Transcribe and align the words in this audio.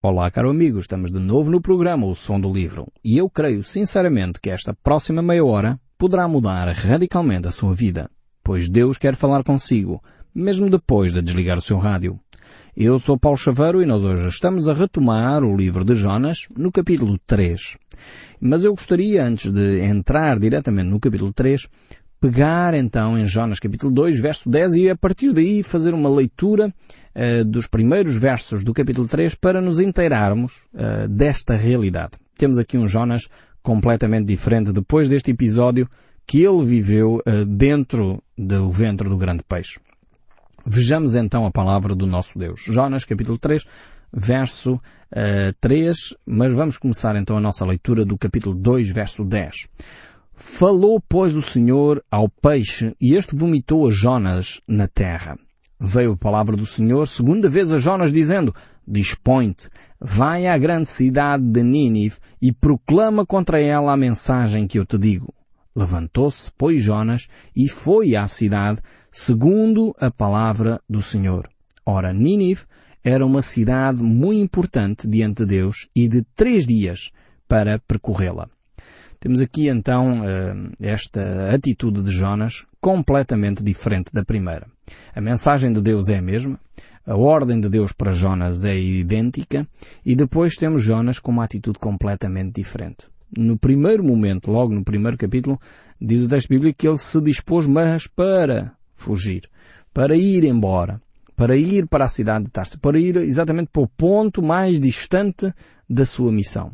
Olá, 0.00 0.30
caro 0.30 0.48
amigo, 0.48 0.78
estamos 0.78 1.10
de 1.10 1.18
novo 1.18 1.50
no 1.50 1.60
programa 1.60 2.06
O 2.06 2.14
Som 2.14 2.38
do 2.38 2.52
Livro 2.52 2.86
e 3.04 3.18
eu 3.18 3.28
creio 3.28 3.64
sinceramente 3.64 4.40
que 4.40 4.48
esta 4.48 4.72
próxima 4.72 5.20
meia 5.20 5.44
hora 5.44 5.80
poderá 5.98 6.28
mudar 6.28 6.68
radicalmente 6.68 7.48
a 7.48 7.50
sua 7.50 7.74
vida, 7.74 8.08
pois 8.44 8.68
Deus 8.68 8.96
quer 8.96 9.16
falar 9.16 9.42
consigo, 9.42 10.00
mesmo 10.32 10.70
depois 10.70 11.12
de 11.12 11.20
desligar 11.20 11.58
o 11.58 11.60
seu 11.60 11.78
rádio. 11.78 12.16
Eu 12.76 13.00
sou 13.00 13.18
Paulo 13.18 13.36
Chaveiro 13.36 13.82
e 13.82 13.86
nós 13.86 14.04
hoje 14.04 14.28
estamos 14.28 14.68
a 14.68 14.72
retomar 14.72 15.42
o 15.42 15.56
livro 15.56 15.84
de 15.84 15.96
Jonas 15.96 16.46
no 16.56 16.70
capítulo 16.70 17.18
3. 17.26 17.76
Mas 18.40 18.62
eu 18.62 18.76
gostaria, 18.76 19.24
antes 19.24 19.50
de 19.50 19.80
entrar 19.80 20.38
diretamente 20.38 20.90
no 20.90 21.00
capítulo 21.00 21.32
3, 21.32 21.66
pegar 22.20 22.72
então 22.72 23.18
em 23.18 23.26
Jonas 23.26 23.58
capítulo 23.58 23.92
2, 23.92 24.20
verso 24.20 24.48
10 24.48 24.74
e 24.76 24.90
a 24.90 24.96
partir 24.96 25.32
daí 25.32 25.64
fazer 25.64 25.92
uma 25.92 26.08
leitura 26.08 26.72
uh, 27.18 27.44
dos 27.44 27.66
primeiros 27.66 28.16
versos 28.16 28.62
do 28.62 28.72
capítulo 28.72 29.08
3 29.08 29.34
para 29.34 29.60
nos 29.60 29.80
inteirarmos 29.80 30.52
uh, 30.72 31.08
desta 31.08 31.56
realidade. 31.56 32.12
Temos 32.36 32.58
aqui 32.58 32.78
um 32.78 32.86
Jonas 32.86 33.28
completamente 33.62 34.26
diferente 34.26 34.72
depois 34.72 35.08
deste 35.08 35.32
episódio 35.32 35.88
que 36.26 36.42
ele 36.42 36.64
viveu 36.64 37.16
uh, 37.26 37.44
dentro 37.44 38.22
do 38.36 38.70
ventre 38.70 39.08
do 39.08 39.16
grande 39.16 39.42
peixe. 39.42 39.80
Vejamos 40.64 41.14
então 41.14 41.46
a 41.46 41.50
palavra 41.50 41.94
do 41.94 42.06
nosso 42.06 42.38
Deus. 42.38 42.60
Jonas 42.66 43.04
capítulo 43.04 43.38
3, 43.38 43.64
verso 44.12 44.74
uh, 44.74 45.52
3, 45.60 46.14
mas 46.26 46.52
vamos 46.52 46.78
começar 46.78 47.16
então 47.16 47.36
a 47.36 47.40
nossa 47.40 47.64
leitura 47.64 48.04
do 48.04 48.16
capítulo 48.16 48.54
2, 48.54 48.90
verso 48.90 49.24
10. 49.24 49.66
Falou, 50.34 51.00
pois, 51.00 51.34
o 51.34 51.42
Senhor 51.42 52.04
ao 52.10 52.28
peixe, 52.28 52.94
e 53.00 53.16
este 53.16 53.34
vomitou 53.34 53.88
a 53.88 53.90
Jonas 53.90 54.60
na 54.68 54.86
terra. 54.86 55.36
Veio 55.80 56.12
a 56.12 56.16
palavra 56.16 56.56
do 56.56 56.66
Senhor 56.66 57.06
segunda 57.06 57.48
vez 57.48 57.70
a 57.70 57.78
Jonas 57.78 58.12
dizendo, 58.12 58.54
Dispõe-te, 58.86 59.68
vai 60.00 60.46
à 60.46 60.56
grande 60.56 60.88
cidade 60.88 61.44
de 61.44 61.62
Nínive 61.62 62.16
e 62.40 62.50
proclama 62.52 63.26
contra 63.26 63.60
ela 63.60 63.92
a 63.92 63.96
mensagem 63.96 64.66
que 64.66 64.78
eu 64.78 64.86
te 64.86 64.96
digo. 64.96 65.32
Levantou-se, 65.76 66.50
pois, 66.56 66.82
Jonas 66.82 67.28
e 67.54 67.68
foi 67.68 68.16
à 68.16 68.26
cidade 68.26 68.80
segundo 69.12 69.94
a 70.00 70.10
palavra 70.10 70.80
do 70.88 71.02
Senhor. 71.02 71.48
Ora, 71.84 72.12
Nínive 72.12 72.64
era 73.04 73.24
uma 73.24 73.42
cidade 73.42 74.02
muito 74.02 74.42
importante 74.42 75.06
diante 75.06 75.44
de 75.44 75.46
Deus 75.46 75.88
e 75.94 76.08
de 76.08 76.22
três 76.34 76.66
dias 76.66 77.12
para 77.46 77.78
percorrê-la. 77.78 78.48
Temos 79.20 79.40
aqui 79.40 79.68
então 79.68 80.22
eh, 80.28 80.54
esta 80.80 81.54
atitude 81.54 82.02
de 82.02 82.10
Jonas 82.10 82.64
completamente 82.80 83.62
diferente 83.62 84.12
da 84.12 84.24
primeira. 84.24 84.66
A 85.14 85.20
mensagem 85.20 85.72
de 85.72 85.80
Deus 85.80 86.08
é 86.08 86.18
a 86.18 86.22
mesma, 86.22 86.58
a 87.06 87.16
ordem 87.16 87.58
de 87.58 87.68
Deus 87.68 87.92
para 87.92 88.12
Jonas 88.12 88.64
é 88.64 88.78
idêntica 88.78 89.66
e 90.04 90.14
depois 90.14 90.56
temos 90.56 90.82
Jonas 90.82 91.18
com 91.18 91.30
uma 91.30 91.44
atitude 91.44 91.78
completamente 91.78 92.60
diferente. 92.60 93.06
No 93.36 93.58
primeiro 93.58 94.04
momento, 94.04 94.50
logo 94.50 94.74
no 94.74 94.84
primeiro 94.84 95.16
capítulo, 95.16 95.58
diz 96.00 96.20
o 96.20 96.28
texto 96.28 96.48
bíblico 96.48 96.78
que 96.78 96.86
ele 96.86 96.98
se 96.98 97.20
dispôs 97.22 97.66
mas 97.66 98.06
para 98.06 98.72
fugir, 98.94 99.48
para 99.92 100.16
ir 100.16 100.44
embora, 100.44 101.00
para 101.34 101.56
ir 101.56 101.86
para 101.86 102.04
a 102.04 102.08
cidade 102.08 102.44
de 102.44 102.50
Tarso, 102.50 102.78
para 102.78 102.98
ir 102.98 103.16
exatamente 103.16 103.70
para 103.72 103.82
o 103.82 103.88
ponto 103.88 104.42
mais 104.42 104.78
distante 104.78 105.52
da 105.88 106.04
sua 106.04 106.30
missão. 106.30 106.72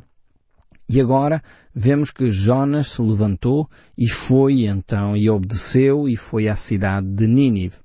E 0.88 1.00
agora 1.00 1.42
vemos 1.72 2.10
que 2.10 2.30
Jonas 2.30 2.88
se 2.88 3.02
levantou 3.02 3.70
e 3.96 4.08
foi 4.08 4.66
então 4.66 5.16
e 5.16 5.30
obedeceu 5.30 6.08
e 6.08 6.16
foi 6.16 6.48
à 6.48 6.56
cidade 6.56 7.06
de 7.06 7.26
Nínive. 7.26 7.83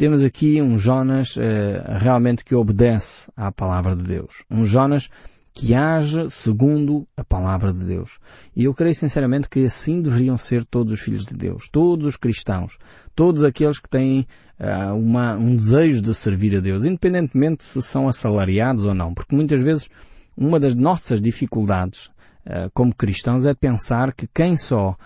Temos 0.00 0.24
aqui 0.24 0.62
um 0.62 0.78
Jonas 0.78 1.36
eh, 1.36 1.84
realmente 1.98 2.42
que 2.42 2.54
obedece 2.54 3.30
à 3.36 3.52
palavra 3.52 3.94
de 3.94 4.02
Deus. 4.02 4.44
Um 4.50 4.64
Jonas 4.64 5.10
que 5.52 5.74
age 5.74 6.30
segundo 6.30 7.06
a 7.14 7.22
palavra 7.22 7.70
de 7.70 7.84
Deus. 7.84 8.18
E 8.56 8.64
eu 8.64 8.72
creio 8.72 8.94
sinceramente 8.94 9.46
que 9.46 9.66
assim 9.66 10.00
deveriam 10.00 10.38
ser 10.38 10.64
todos 10.64 10.94
os 10.94 11.00
filhos 11.00 11.26
de 11.26 11.34
Deus, 11.34 11.68
todos 11.70 12.06
os 12.06 12.16
cristãos, 12.16 12.78
todos 13.14 13.44
aqueles 13.44 13.78
que 13.78 13.90
têm 13.90 14.26
uh, 14.58 14.94
uma, 14.94 15.34
um 15.34 15.54
desejo 15.54 16.00
de 16.00 16.14
servir 16.14 16.56
a 16.56 16.60
Deus, 16.60 16.86
independentemente 16.86 17.62
se 17.62 17.82
são 17.82 18.08
assalariados 18.08 18.86
ou 18.86 18.94
não, 18.94 19.12
porque 19.12 19.36
muitas 19.36 19.60
vezes 19.60 19.90
uma 20.34 20.58
das 20.58 20.74
nossas 20.74 21.20
dificuldades 21.20 22.06
uh, 22.46 22.70
como 22.72 22.94
cristãos 22.94 23.44
é 23.44 23.52
pensar 23.52 24.14
que 24.14 24.26
quem 24.26 24.56
só 24.56 24.96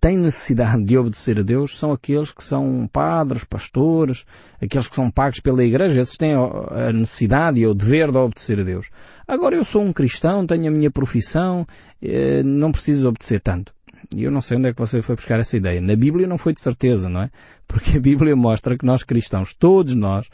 têm 0.00 0.16
necessidade 0.16 0.84
de 0.84 0.96
obedecer 0.96 1.38
a 1.38 1.42
Deus 1.42 1.78
são 1.78 1.92
aqueles 1.92 2.32
que 2.32 2.42
são 2.42 2.88
padres, 2.90 3.44
pastores, 3.44 4.24
aqueles 4.60 4.88
que 4.88 4.94
são 4.94 5.10
pagos 5.10 5.40
pela 5.40 5.62
igreja, 5.62 6.00
esses 6.00 6.16
têm 6.16 6.34
a 6.34 6.92
necessidade 6.92 7.60
e 7.60 7.66
o 7.66 7.74
dever 7.74 8.10
de 8.10 8.18
obedecer 8.18 8.60
a 8.60 8.64
Deus. 8.64 8.90
Agora 9.28 9.56
eu 9.56 9.64
sou 9.64 9.82
um 9.82 9.92
cristão, 9.92 10.46
tenho 10.46 10.68
a 10.68 10.70
minha 10.70 10.90
profissão, 10.90 11.66
eh, 12.00 12.42
não 12.42 12.72
preciso 12.72 13.08
obedecer 13.08 13.40
tanto. 13.40 13.74
E 14.14 14.24
eu 14.24 14.30
não 14.30 14.40
sei 14.40 14.56
onde 14.56 14.68
é 14.68 14.72
que 14.72 14.78
você 14.78 15.02
foi 15.02 15.16
buscar 15.16 15.40
essa 15.40 15.56
ideia. 15.56 15.80
Na 15.80 15.96
Bíblia 15.96 16.26
não 16.26 16.38
foi 16.38 16.52
de 16.52 16.60
certeza, 16.60 17.08
não 17.08 17.22
é? 17.22 17.30
Porque 17.66 17.98
a 17.98 18.00
Bíblia 18.00 18.36
mostra 18.36 18.78
que 18.78 18.86
nós 18.86 19.02
cristãos, 19.02 19.52
todos 19.52 19.94
nós, 19.94 20.28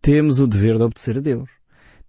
temos 0.00 0.38
o 0.38 0.46
dever 0.46 0.76
de 0.76 0.84
obedecer 0.84 1.18
a 1.18 1.20
Deus. 1.20 1.50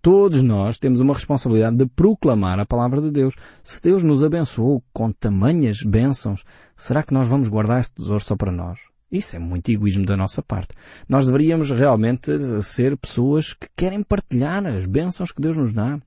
Todos 0.01 0.41
nós 0.41 0.77
temos 0.77 1.01
uma 1.01 1.13
responsabilidade 1.13 1.75
de 1.75 1.85
proclamar 1.85 2.57
a 2.57 2.65
palavra 2.65 3.01
de 3.01 3.11
Deus. 3.11 3.35
Se 3.61 3.81
Deus 3.81 4.01
nos 4.01 4.23
abençoou 4.23 4.81
com 4.93 5.11
tamanhas 5.11 5.83
bênçãos, 5.83 6.45
será 6.77 7.03
que 7.03 7.13
nós 7.13 7.27
vamos 7.27 7.49
guardar 7.49 7.81
este 7.81 7.95
tesouro 7.95 8.23
só 8.23 8.35
para 8.37 8.51
nós? 8.51 8.79
Isso 9.11 9.35
é 9.35 9.39
muito 9.39 9.69
egoísmo 9.69 10.05
da 10.05 10.15
nossa 10.15 10.41
parte. 10.41 10.69
Nós 11.07 11.25
deveríamos 11.25 11.71
realmente 11.71 12.31
ser 12.63 12.95
pessoas 12.95 13.53
que 13.53 13.67
querem 13.75 14.01
partilhar 14.01 14.65
as 14.65 14.85
bênçãos 14.85 15.33
que 15.33 15.41
Deus 15.41 15.57
nos 15.57 15.73
dá. 15.73 15.99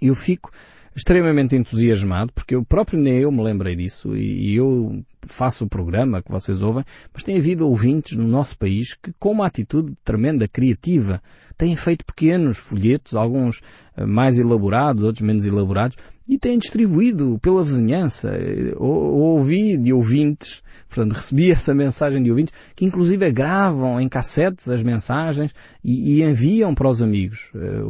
Eu 0.00 0.14
fico 0.14 0.52
extremamente 0.94 1.56
entusiasmado, 1.56 2.32
porque 2.32 2.54
eu 2.54 2.64
próprio 2.64 2.98
nem 2.98 3.18
eu 3.18 3.32
me 3.32 3.42
lembrei 3.42 3.74
disso, 3.74 4.16
e 4.16 4.54
eu 4.54 5.04
faço 5.26 5.64
o 5.64 5.68
programa 5.68 6.22
que 6.22 6.30
vocês 6.30 6.62
ouvem, 6.62 6.84
mas 7.12 7.22
tem 7.22 7.38
havido 7.38 7.68
ouvintes 7.68 8.16
no 8.16 8.26
nosso 8.26 8.56
país 8.56 8.94
que 8.94 9.12
com 9.18 9.32
uma 9.32 9.46
atitude 9.46 9.94
tremenda, 10.04 10.48
criativa, 10.48 11.22
têm 11.56 11.74
feito 11.74 12.04
pequenos 12.04 12.58
folhetos, 12.58 13.14
alguns 13.14 13.60
eh, 13.96 14.04
mais 14.04 14.38
elaborados, 14.38 15.04
outros 15.04 15.22
menos 15.22 15.44
elaborados, 15.44 15.96
e 16.28 16.38
têm 16.38 16.58
distribuído 16.58 17.38
pela 17.40 17.64
vizinhança. 17.64 18.32
Ouvi 18.76 19.76
de 19.76 19.92
ouvintes, 19.92 20.62
portanto, 20.88 21.12
recebi 21.12 21.50
essa 21.52 21.74
mensagem 21.74 22.22
de 22.22 22.30
ouvintes, 22.30 22.52
que 22.74 22.84
inclusive 22.84 23.30
gravam 23.30 24.00
em 24.00 24.08
cassetes 24.08 24.68
as 24.68 24.82
mensagens 24.82 25.54
e, 25.82 26.18
e 26.18 26.22
enviam 26.22 26.74
para 26.74 26.88
os 26.88 27.00
amigos. 27.00 27.50
Eh, 27.54 27.82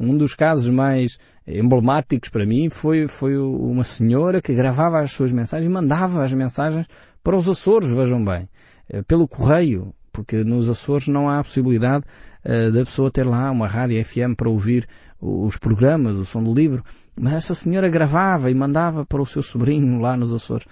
um 0.00 0.16
dos 0.16 0.34
casos 0.34 0.68
mais 0.68 1.18
emblemáticos 1.46 2.28
para 2.28 2.46
mim 2.46 2.70
foi, 2.70 3.08
foi 3.08 3.36
uma 3.36 3.82
senhora 3.82 4.40
que 4.40 4.54
gravava 4.54 5.00
as 5.00 5.12
suas 5.12 5.32
mensagens 5.32 5.68
e 5.68 5.72
mandava 5.72 6.24
as 6.24 6.32
mensagens 6.32 6.81
para 7.22 7.36
os 7.36 7.48
Açores, 7.48 7.90
vejam 7.90 8.24
bem, 8.24 8.48
eh, 8.88 9.02
pelo 9.02 9.28
correio, 9.28 9.94
porque 10.12 10.44
nos 10.44 10.68
Açores 10.68 11.08
não 11.08 11.28
há 11.28 11.38
a 11.38 11.44
possibilidade 11.44 12.04
uh, 12.44 12.70
da 12.70 12.84
pessoa 12.84 13.10
ter 13.10 13.24
lá 13.24 13.50
uma 13.50 13.66
rádio 13.66 14.04
FM 14.04 14.36
para 14.36 14.48
ouvir 14.48 14.86
os 15.20 15.56
programas, 15.56 16.16
o 16.16 16.26
som 16.26 16.42
do 16.42 16.52
livro, 16.52 16.84
mas 17.18 17.34
essa 17.34 17.54
senhora 17.54 17.88
gravava 17.88 18.50
e 18.50 18.54
mandava 18.54 19.06
para 19.06 19.22
o 19.22 19.26
seu 19.26 19.42
sobrinho 19.42 20.00
lá 20.00 20.16
nos 20.16 20.32
Açores. 20.32 20.66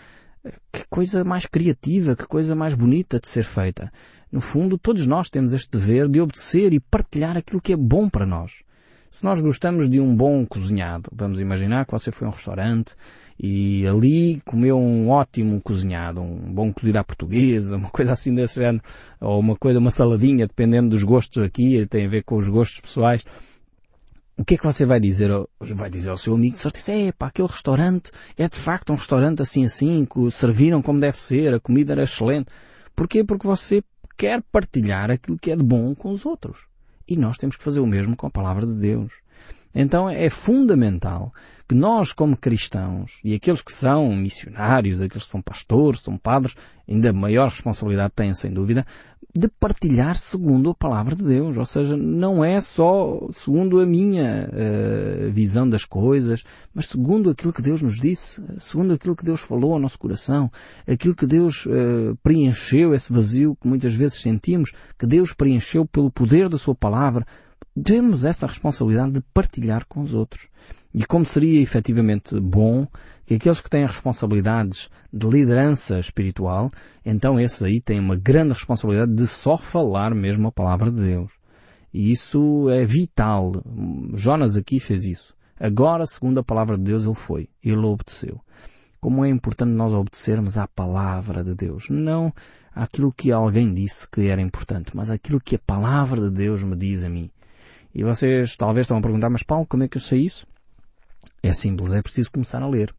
Eh, 0.44 0.52
que 0.72 0.84
coisa 0.88 1.24
mais 1.24 1.46
criativa, 1.46 2.16
que 2.16 2.26
coisa 2.26 2.54
mais 2.54 2.74
bonita 2.74 3.20
de 3.20 3.28
ser 3.28 3.44
feita. 3.44 3.92
No 4.30 4.40
fundo, 4.40 4.76
todos 4.76 5.06
nós 5.06 5.30
temos 5.30 5.52
este 5.52 5.70
dever 5.70 6.08
de 6.08 6.20
obedecer 6.20 6.72
e 6.72 6.80
partilhar 6.80 7.36
aquilo 7.36 7.60
que 7.60 7.72
é 7.72 7.76
bom 7.76 8.08
para 8.08 8.26
nós. 8.26 8.62
Se 9.10 9.24
nós 9.24 9.40
gostamos 9.40 9.90
de 9.90 10.00
um 10.00 10.14
bom 10.14 10.46
cozinhado, 10.46 11.10
vamos 11.12 11.40
imaginar 11.40 11.84
que 11.84 11.92
você 11.92 12.12
foi 12.12 12.26
a 12.26 12.30
um 12.30 12.34
restaurante 12.34 12.94
e 13.42 13.86
ali 13.86 14.42
comeu 14.44 14.78
um 14.78 15.08
ótimo 15.08 15.58
cozinhado, 15.62 16.20
um 16.20 16.52
bom 16.52 16.70
cozido 16.70 16.98
à 16.98 17.04
portuguesa, 17.04 17.74
uma 17.78 17.88
coisa 17.88 18.12
assim 18.12 18.34
desse 18.34 18.56
género, 18.56 18.84
ou 19.18 19.40
uma 19.40 19.56
coisa, 19.56 19.78
uma 19.78 19.90
saladinha, 19.90 20.46
dependendo 20.46 20.90
dos 20.90 21.02
gostos 21.02 21.42
aqui, 21.42 21.86
tem 21.86 22.04
a 22.04 22.08
ver 22.08 22.22
com 22.22 22.36
os 22.36 22.46
gostos 22.48 22.80
pessoais. 22.80 23.24
O 24.36 24.44
que 24.44 24.54
é 24.54 24.58
que 24.58 24.64
você 24.64 24.84
vai 24.84 25.00
dizer? 25.00 25.30
Vai 25.58 25.88
dizer 25.88 26.10
ao 26.10 26.18
seu 26.18 26.34
amigo 26.34 26.54
de 26.54 26.60
certeza, 26.60 26.92
é 26.92 27.12
pá, 27.12 27.28
aquele 27.28 27.48
restaurante 27.48 28.10
é 28.36 28.46
de 28.46 28.56
facto 28.56 28.92
um 28.92 28.96
restaurante 28.96 29.40
assim 29.40 29.64
assim, 29.64 30.04
que 30.04 30.30
serviram 30.30 30.82
como 30.82 31.00
deve 31.00 31.18
ser, 31.18 31.54
a 31.54 31.60
comida 31.60 31.92
era 31.92 32.02
excelente. 32.02 32.50
Porquê? 32.94 33.24
Porque 33.24 33.46
você 33.46 33.82
quer 34.18 34.42
partilhar 34.52 35.10
aquilo 35.10 35.38
que 35.38 35.50
é 35.50 35.56
de 35.56 35.62
bom 35.62 35.94
com 35.94 36.12
os 36.12 36.26
outros. 36.26 36.68
E 37.08 37.16
nós 37.16 37.38
temos 37.38 37.56
que 37.56 37.64
fazer 37.64 37.80
o 37.80 37.86
mesmo 37.86 38.14
com 38.14 38.26
a 38.26 38.30
palavra 38.30 38.66
de 38.66 38.74
Deus. 38.74 39.12
Então 39.74 40.08
é 40.08 40.28
fundamental 40.28 41.32
que 41.70 41.74
nós, 41.76 42.12
como 42.12 42.36
cristãos, 42.36 43.20
e 43.24 43.32
aqueles 43.32 43.62
que 43.62 43.72
são 43.72 44.12
missionários, 44.16 45.00
aqueles 45.00 45.22
que 45.22 45.30
são 45.30 45.40
pastores, 45.40 46.00
são 46.00 46.16
padres, 46.16 46.56
ainda 46.88 47.12
maior 47.12 47.48
responsabilidade 47.48 48.12
têm, 48.16 48.34
sem 48.34 48.52
dúvida, 48.52 48.84
de 49.32 49.46
partilhar 49.48 50.16
segundo 50.16 50.70
a 50.70 50.74
palavra 50.74 51.14
de 51.14 51.22
Deus. 51.22 51.56
Ou 51.56 51.64
seja, 51.64 51.96
não 51.96 52.44
é 52.44 52.60
só 52.60 53.24
segundo 53.30 53.78
a 53.78 53.86
minha 53.86 54.50
uh, 54.50 55.30
visão 55.30 55.68
das 55.68 55.84
coisas, 55.84 56.42
mas 56.74 56.86
segundo 56.86 57.30
aquilo 57.30 57.52
que 57.52 57.62
Deus 57.62 57.80
nos 57.80 58.00
disse, 58.00 58.42
segundo 58.58 58.92
aquilo 58.92 59.14
que 59.14 59.24
Deus 59.24 59.40
falou 59.40 59.74
ao 59.74 59.78
nosso 59.78 59.96
coração, 60.00 60.50
aquilo 60.88 61.14
que 61.14 61.24
Deus 61.24 61.66
uh, 61.66 62.18
preencheu, 62.20 62.96
esse 62.96 63.12
vazio 63.12 63.54
que 63.54 63.68
muitas 63.68 63.94
vezes 63.94 64.20
sentimos, 64.20 64.72
que 64.98 65.06
Deus 65.06 65.32
preencheu 65.32 65.86
pelo 65.86 66.10
poder 66.10 66.48
da 66.48 66.58
Sua 66.58 66.74
palavra, 66.74 67.24
temos 67.84 68.24
essa 68.24 68.46
responsabilidade 68.46 69.12
de 69.12 69.20
partilhar 69.32 69.86
com 69.86 70.00
os 70.00 70.12
outros. 70.12 70.48
E 70.92 71.04
como 71.04 71.24
seria 71.24 71.62
efetivamente 71.62 72.38
bom 72.40 72.86
que 73.24 73.34
aqueles 73.34 73.60
que 73.60 73.70
têm 73.70 73.86
responsabilidades 73.86 74.90
de 75.12 75.28
liderança 75.28 76.00
espiritual, 76.00 76.68
então 77.04 77.38
esses 77.38 77.62
aí 77.62 77.80
têm 77.80 78.00
uma 78.00 78.16
grande 78.16 78.52
responsabilidade 78.52 79.14
de 79.14 79.26
só 79.26 79.56
falar 79.56 80.14
mesmo 80.14 80.48
a 80.48 80.52
palavra 80.52 80.90
de 80.90 81.00
Deus. 81.00 81.32
E 81.94 82.10
isso 82.10 82.68
é 82.70 82.84
vital. 82.84 83.52
Jonas 84.14 84.56
aqui 84.56 84.80
fez 84.80 85.04
isso. 85.04 85.34
Agora, 85.58 86.06
segundo 86.06 86.38
a 86.38 86.44
palavra 86.44 86.76
de 86.76 86.84
Deus, 86.84 87.04
ele 87.04 87.14
foi. 87.14 87.48
Ele 87.62 87.84
obedeceu. 87.84 88.40
Como 89.00 89.24
é 89.24 89.28
importante 89.28 89.70
nós 89.70 89.92
obedecermos 89.92 90.58
à 90.58 90.66
palavra 90.66 91.44
de 91.44 91.54
Deus. 91.54 91.88
Não 91.88 92.32
àquilo 92.74 93.12
que 93.12 93.32
alguém 93.32 93.72
disse 93.74 94.08
que 94.08 94.28
era 94.28 94.40
importante, 94.40 94.96
mas 94.96 95.10
àquilo 95.10 95.40
que 95.40 95.56
a 95.56 95.60
palavra 95.60 96.20
de 96.20 96.30
Deus 96.30 96.62
me 96.62 96.76
diz 96.76 97.04
a 97.04 97.08
mim. 97.08 97.30
E 97.94 98.04
vocês 98.04 98.56
talvez 98.56 98.84
estão 98.84 98.98
a 98.98 99.02
perguntar, 99.02 99.30
mas 99.30 99.42
Paulo, 99.42 99.66
como 99.66 99.82
é 99.82 99.88
que 99.88 99.96
eu 99.96 100.00
sei 100.00 100.20
isso? 100.20 100.46
É 101.42 101.52
simples, 101.52 101.92
é 101.92 102.02
preciso 102.02 102.30
começar 102.30 102.62
a 102.62 102.68
ler. 102.68 102.94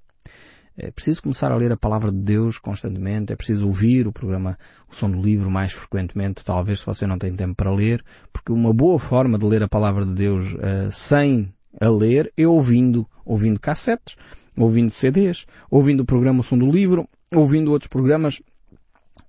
É 0.77 0.89
preciso 0.89 1.21
começar 1.21 1.51
a 1.51 1.55
ler 1.55 1.71
a 1.71 1.77
palavra 1.77 2.11
de 2.11 2.17
Deus 2.17 2.57
constantemente, 2.57 3.33
é 3.33 3.35
preciso 3.35 3.67
ouvir 3.67 4.07
o 4.07 4.11
programa 4.11 4.57
O 4.89 4.95
Som 4.95 5.11
do 5.11 5.21
Livro 5.21 5.51
mais 5.51 5.73
frequentemente, 5.73 6.45
talvez 6.45 6.79
se 6.79 6.85
você 6.85 7.05
não 7.05 7.17
tem 7.17 7.35
tempo 7.35 7.55
para 7.55 7.73
ler, 7.73 8.03
porque 8.31 8.51
uma 8.51 8.73
boa 8.73 8.97
forma 8.97 9.37
de 9.37 9.45
ler 9.45 9.63
a 9.63 9.67
palavra 9.67 10.05
de 10.05 10.13
Deus 10.13 10.53
uh, 10.53 10.89
sem 10.91 11.53
a 11.79 11.89
ler 11.89 12.31
é 12.37 12.47
ouvindo, 12.47 13.05
ouvindo 13.25 13.59
cassetes, 13.59 14.15
ouvindo 14.57 14.91
CDs, 14.91 15.45
ouvindo 15.69 16.01
o 16.01 16.05
programa 16.05 16.39
O 16.39 16.43
Som 16.43 16.57
do 16.57 16.71
Livro, 16.71 17.07
ouvindo 17.33 17.71
outros 17.71 17.89
programas 17.89 18.41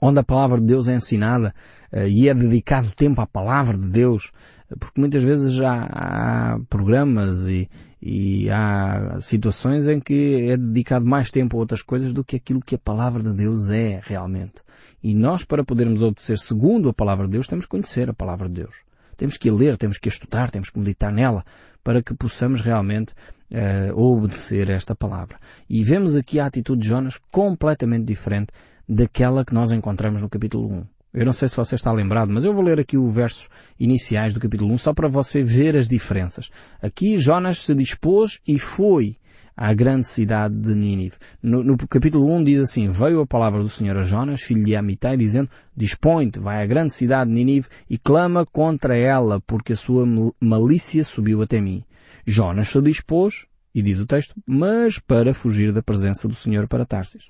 onde 0.00 0.20
a 0.20 0.24
palavra 0.24 0.58
de 0.58 0.66
Deus 0.66 0.88
é 0.88 0.94
ensinada 0.94 1.52
uh, 1.92 2.06
e 2.06 2.28
é 2.28 2.34
dedicado 2.34 2.92
tempo 2.94 3.20
à 3.20 3.26
palavra 3.26 3.76
de 3.76 3.88
Deus, 3.88 4.30
porque 4.78 5.00
muitas 5.00 5.22
vezes 5.22 5.52
já 5.52 5.88
há 5.90 6.58
programas 6.68 7.48
e, 7.48 7.68
e 8.00 8.50
há 8.50 9.18
situações 9.20 9.88
em 9.88 10.00
que 10.00 10.50
é 10.50 10.56
dedicado 10.56 11.06
mais 11.06 11.30
tempo 11.30 11.56
a 11.56 11.60
outras 11.60 11.82
coisas 11.82 12.12
do 12.12 12.24
que 12.24 12.36
aquilo 12.36 12.60
que 12.60 12.74
a 12.74 12.78
palavra 12.78 13.22
de 13.22 13.34
Deus 13.34 13.70
é 13.70 14.00
realmente. 14.02 14.62
E 15.02 15.14
nós, 15.14 15.44
para 15.44 15.64
podermos 15.64 16.02
obedecer 16.02 16.38
segundo 16.38 16.88
a 16.88 16.94
palavra 16.94 17.26
de 17.26 17.32
Deus, 17.32 17.46
temos 17.46 17.64
que 17.64 17.70
conhecer 17.70 18.08
a 18.08 18.14
palavra 18.14 18.48
de 18.48 18.54
Deus. 18.54 18.76
Temos 19.16 19.36
que 19.36 19.48
a 19.48 19.52
ler, 19.52 19.76
temos 19.76 19.98
que 19.98 20.08
a 20.08 20.12
estudar, 20.12 20.50
temos 20.50 20.70
que 20.70 20.78
meditar 20.78 21.12
nela, 21.12 21.44
para 21.82 22.02
que 22.02 22.14
possamos 22.14 22.60
realmente 22.60 23.12
uh, 23.50 24.00
obedecer 24.00 24.70
esta 24.70 24.94
palavra. 24.94 25.38
E 25.68 25.82
vemos 25.84 26.16
aqui 26.16 26.38
a 26.40 26.46
atitude 26.46 26.82
de 26.82 26.88
Jonas 26.88 27.18
completamente 27.30 28.04
diferente 28.04 28.52
daquela 28.88 29.44
que 29.44 29.54
nós 29.54 29.72
encontramos 29.72 30.20
no 30.20 30.28
capítulo 30.28 30.68
1. 30.68 30.86
Eu 31.14 31.26
não 31.26 31.32
sei 31.34 31.46
se 31.46 31.56
você 31.56 31.74
está 31.74 31.92
lembrado, 31.92 32.32
mas 32.32 32.42
eu 32.42 32.54
vou 32.54 32.62
ler 32.62 32.80
aqui 32.80 32.96
os 32.96 33.14
versos 33.14 33.46
iniciais 33.78 34.32
do 34.32 34.40
capítulo 34.40 34.72
1 34.72 34.78
só 34.78 34.94
para 34.94 35.08
você 35.08 35.42
ver 35.42 35.76
as 35.76 35.86
diferenças. 35.86 36.50
Aqui 36.80 37.18
Jonas 37.18 37.58
se 37.58 37.74
dispôs 37.74 38.40
e 38.48 38.58
foi 38.58 39.16
à 39.54 39.74
grande 39.74 40.06
cidade 40.06 40.54
de 40.54 40.74
Nínive. 40.74 41.16
No, 41.42 41.62
no, 41.62 41.76
capítulo 41.76 42.32
1 42.34 42.44
diz 42.44 42.60
assim, 42.60 42.88
veio 42.88 43.20
a 43.20 43.26
palavra 43.26 43.62
do 43.62 43.68
Senhor 43.68 43.98
a 43.98 44.02
Jonas, 44.02 44.40
filho 44.40 44.64
de 44.64 44.74
Amitai, 44.74 45.18
dizendo, 45.18 45.50
dispõe-te, 45.76 46.40
vai 46.40 46.62
à 46.62 46.66
grande 46.66 46.94
cidade 46.94 47.28
de 47.28 47.36
Nínive 47.36 47.68
e 47.90 47.98
clama 47.98 48.46
contra 48.46 48.96
ela, 48.96 49.38
porque 49.46 49.74
a 49.74 49.76
sua 49.76 50.06
malícia 50.40 51.04
subiu 51.04 51.42
até 51.42 51.60
mim. 51.60 51.84
Jonas 52.26 52.68
se 52.68 52.80
dispôs, 52.80 53.44
e 53.74 53.82
diz 53.82 54.00
o 54.00 54.06
texto, 54.06 54.34
mas 54.46 54.98
para 54.98 55.34
fugir 55.34 55.74
da 55.74 55.82
presença 55.82 56.26
do 56.26 56.34
Senhor 56.34 56.66
para 56.66 56.86
Tarsis 56.86 57.28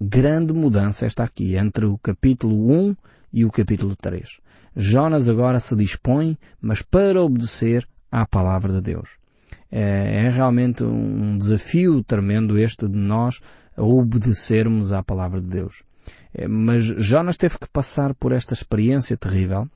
grande 0.00 0.52
mudança 0.52 1.06
esta 1.06 1.22
aqui 1.22 1.56
entre 1.56 1.86
o 1.86 1.98
capítulo 1.98 2.70
1 2.72 2.96
e 3.32 3.44
o 3.44 3.50
capítulo 3.50 3.94
3. 3.96 4.40
Jonas 4.76 5.28
agora 5.28 5.60
se 5.60 5.76
dispõe, 5.76 6.36
mas 6.60 6.82
para 6.82 7.22
obedecer 7.22 7.86
à 8.10 8.26
palavra 8.26 8.72
de 8.72 8.80
Deus. 8.80 9.10
É, 9.70 10.26
é 10.26 10.30
realmente 10.30 10.84
um 10.84 11.38
desafio 11.38 12.02
tremendo 12.02 12.58
este 12.58 12.88
de 12.88 12.96
nós 12.96 13.40
obedecermos 13.76 14.92
à 14.92 15.02
palavra 15.02 15.40
de 15.40 15.48
Deus. 15.48 15.82
É, 16.32 16.46
mas 16.46 16.84
Jonas 16.84 17.36
teve 17.36 17.58
que 17.58 17.68
passar 17.68 18.14
por 18.14 18.32
esta 18.32 18.54
experiência 18.54 19.16
terrível 19.16 19.68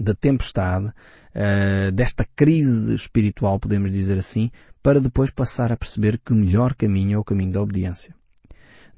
da 0.00 0.14
tempestade, 0.14 0.86
uh, 0.86 1.90
desta 1.92 2.24
crise 2.36 2.94
espiritual, 2.94 3.58
podemos 3.58 3.90
dizer 3.90 4.18
assim, 4.18 4.50
para 4.80 5.00
depois 5.00 5.30
passar 5.30 5.72
a 5.72 5.76
perceber 5.76 6.18
que 6.18 6.32
o 6.32 6.36
melhor 6.36 6.74
caminho 6.74 7.16
é 7.16 7.18
o 7.18 7.24
caminho 7.24 7.52
da 7.52 7.60
obediência. 7.60 8.14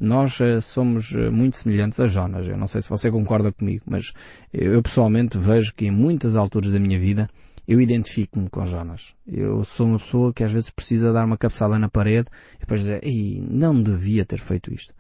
Nós 0.01 0.41
uh, 0.41 0.63
somos 0.63 1.13
uh, 1.13 1.31
muito 1.31 1.59
semelhantes 1.59 2.01
a 2.01 2.07
Jonas. 2.07 2.49
Eu 2.49 2.57
não 2.57 2.67
sei 2.67 2.81
se 2.81 2.89
você 2.89 3.11
concorda 3.11 3.53
comigo, 3.53 3.85
mas 3.87 4.15
eu 4.51 4.83
pessoalmente 4.83 5.37
vejo 5.37 5.75
que 5.75 5.87
em 5.87 5.91
muitas 5.91 6.37
alturas 6.37 6.73
da 6.73 6.81
minha 6.81 6.99
vida 6.99 7.29
eu 7.69 7.81
identifico-me 7.81 8.49
com 8.49 8.65
Jonas. 8.65 9.15
Eu 9.27 9.63
sou 9.63 9.87
uma 9.87 9.99
pessoa 9.99 10.33
que 10.33 10.43
às 10.43 10.51
vezes 10.51 10.71
precisa 10.71 11.13
dar 11.13 11.27
uma 11.27 11.37
cabeçada 11.37 11.79
na 11.79 11.89
parede 11.89 12.29
e 12.57 12.61
depois 12.61 12.81
dizer, 12.81 13.01
Ei, 13.05 13.45
não 13.47 13.81
devia 13.81 14.25
ter 14.25 14.39
feito 14.39 14.73
isto. 14.73 14.95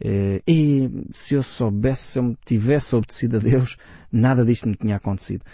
Uh, 0.00 0.42
e 0.48 0.90
se 1.12 1.34
eu 1.34 1.42
soubesse, 1.42 2.12
se 2.12 2.18
eu 2.18 2.36
tivesse 2.44 2.96
obedecido 2.96 3.36
a 3.36 3.40
Deus, 3.40 3.76
nada 4.10 4.44
disto 4.44 4.68
me 4.68 4.74
tinha 4.74 4.96
acontecido. 4.96 5.44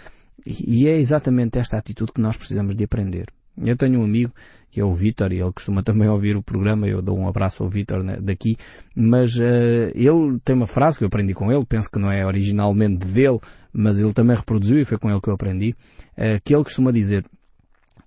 E 0.45 0.87
é 0.87 0.97
exatamente 0.97 1.59
esta 1.59 1.77
atitude 1.77 2.13
que 2.13 2.21
nós 2.21 2.37
precisamos 2.37 2.75
de 2.75 2.83
aprender. 2.83 3.27
Eu 3.57 3.77
tenho 3.77 3.99
um 3.99 4.03
amigo 4.03 4.33
que 4.73 4.81
é 4.81 4.83
o 4.83 4.91
Vitor 4.91 5.31
e 5.31 5.39
ele 5.39 5.51
costuma 5.51 5.83
também 5.83 6.09
ouvir 6.09 6.35
o 6.35 6.41
programa, 6.41 6.87
eu 6.87 6.99
dou 6.99 7.15
um 7.15 7.27
abraço 7.27 7.61
ao 7.61 7.69
Vitor 7.69 8.03
né, 8.03 8.17
daqui, 8.19 8.57
mas 8.95 9.37
uh, 9.37 9.91
ele 9.93 10.39
tem 10.43 10.55
uma 10.55 10.65
frase 10.65 10.97
que 10.97 11.03
eu 11.03 11.07
aprendi 11.07 11.35
com 11.35 11.51
ele, 11.51 11.63
penso 11.63 11.91
que 11.91 11.99
não 11.99 12.11
é 12.11 12.25
originalmente 12.25 13.05
dele, 13.05 13.39
mas 13.71 13.99
ele 13.99 14.11
também 14.13 14.35
reproduziu 14.35 14.81
e 14.81 14.85
foi 14.85 14.97
com 14.97 15.11
ele 15.11 15.21
que 15.21 15.29
eu 15.29 15.35
aprendi, 15.35 15.75
uh, 16.17 16.41
que 16.43 16.55
ele 16.55 16.63
costuma 16.63 16.91
dizer, 16.91 17.23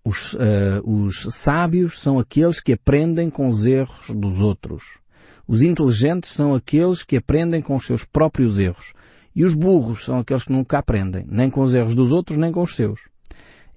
os, 0.04 0.34
uh, 0.34 0.82
os 0.84 1.28
sábios 1.30 2.00
são 2.00 2.18
aqueles 2.18 2.58
que 2.58 2.72
aprendem 2.72 3.30
com 3.30 3.48
os 3.48 3.64
erros 3.64 4.10
dos 4.10 4.40
outros. 4.40 4.98
Os 5.46 5.62
inteligentes 5.62 6.30
são 6.30 6.52
aqueles 6.52 7.04
que 7.04 7.16
aprendem 7.16 7.62
com 7.62 7.76
os 7.76 7.86
seus 7.86 8.04
próprios 8.04 8.58
erros. 8.58 8.92
E 9.36 9.44
os 9.44 9.54
burros 9.54 10.04
são 10.04 10.18
aqueles 10.18 10.42
que 10.42 10.52
nunca 10.52 10.78
aprendem, 10.78 11.24
nem 11.28 11.48
com 11.48 11.62
os 11.62 11.76
erros 11.76 11.94
dos 11.94 12.10
outros, 12.10 12.36
nem 12.36 12.50
com 12.50 12.62
os 12.64 12.74
seus. 12.74 13.02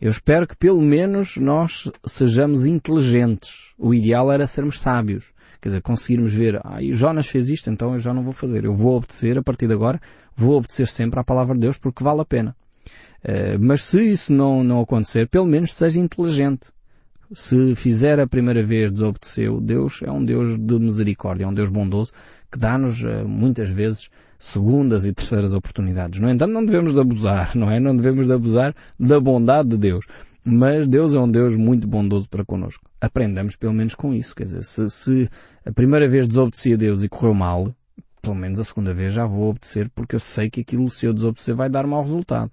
Eu 0.02 0.10
espero 0.10 0.48
que 0.48 0.56
pelo 0.56 0.82
menos 0.82 1.36
nós 1.36 1.92
sejamos 2.06 2.66
inteligentes. 2.66 3.74
O 3.78 3.94
ideal 3.94 4.32
era 4.32 4.48
sermos 4.48 4.80
sábios. 4.80 5.34
Quer 5.62 5.70
dizer, 5.70 5.82
conseguirmos 5.82 6.34
ver, 6.34 6.62
ah, 6.64 6.80
Jonas 6.92 7.28
fez 7.28 7.50
isto, 7.50 7.70
então 7.70 7.94
eu 7.94 8.00
já 8.00 8.14
não 8.14 8.24
vou 8.24 8.32
fazer. 8.32 8.64
Eu 8.64 8.74
vou 8.74 8.96
obedecer 8.96 9.38
a 9.38 9.44
partir 9.44 9.68
de 9.68 9.74
agora, 9.74 10.00
vou 10.36 10.56
obedecer 10.56 10.88
sempre 10.88 11.20
à 11.20 11.24
palavra 11.24 11.54
de 11.54 11.60
Deus 11.62 11.78
porque 11.78 12.04
vale 12.04 12.22
a 12.22 12.26
pena. 12.26 12.56
Uh, 13.22 13.60
mas 13.60 13.84
se 13.84 14.02
isso 14.02 14.32
não, 14.32 14.64
não 14.64 14.80
acontecer, 14.80 15.28
pelo 15.28 15.46
menos 15.46 15.74
seja 15.74 16.00
inteligente. 16.00 16.70
Se 17.34 17.76
fizer 17.76 18.20
a 18.22 18.26
primeira 18.26 18.64
vez 18.64 18.92
desobedeceu, 18.92 19.60
Deus 19.60 20.02
é 20.02 20.10
um 20.10 20.24
Deus 20.24 20.58
de 20.58 20.80
misericórdia, 20.80 21.44
é 21.44 21.48
um 21.48 21.54
Deus 21.54 21.70
bondoso 21.70 22.14
que 22.50 22.58
dá-nos 22.58 23.04
uh, 23.04 23.28
muitas 23.28 23.70
vezes 23.70 24.10
segundas 24.40 25.06
e 25.06 25.12
terceiras 25.12 25.54
oportunidades. 25.54 26.20
No 26.20 26.30
entanto, 26.30 26.54
não 26.54 26.66
devemos 26.66 26.94
de 26.94 27.00
abusar, 27.00 27.56
não 27.56 27.70
é? 27.70 27.80
Não 27.80 27.96
devemos 27.96 28.26
de 28.26 28.34
abusar 28.34 28.74
da 28.98 29.20
bondade 29.20 29.70
de 29.70 29.78
Deus. 29.78 30.06
Mas 30.44 30.88
Deus 30.88 31.14
é 31.14 31.20
um 31.20 31.30
Deus 31.30 31.58
muito 31.58 31.86
bondoso 31.86 32.30
para 32.30 32.46
connosco. 32.46 32.90
Aprendamos 33.02 33.58
pelo 33.58 33.74
menos 33.74 33.94
com 33.94 34.14
isso. 34.14 34.34
Quer 34.34 34.46
dizer, 34.46 34.64
se, 34.64 34.90
se 34.90 35.30
a 35.66 35.72
primeira 35.72 36.08
vez 36.08 36.26
desobedeci 36.26 36.74
a 36.74 36.78
Deus 36.78 37.04
e 37.04 37.10
correu 37.10 37.34
mal, 37.34 37.76
pelo 38.22 38.36
menos 38.36 38.60
a 38.60 38.64
segunda 38.64 38.94
vez 38.94 39.14
já 39.14 39.26
vou 39.26 39.50
obedecer 39.50 39.90
porque 39.94 40.16
eu 40.16 40.20
sei 40.20 40.50
que 40.50 40.62
aquilo, 40.62 40.90
se 40.90 41.06
eu 41.06 41.14
desobedecer, 41.14 41.54
vai 41.54 41.70
dar 41.70 41.86
mau 41.86 42.02
resultado. 42.02 42.50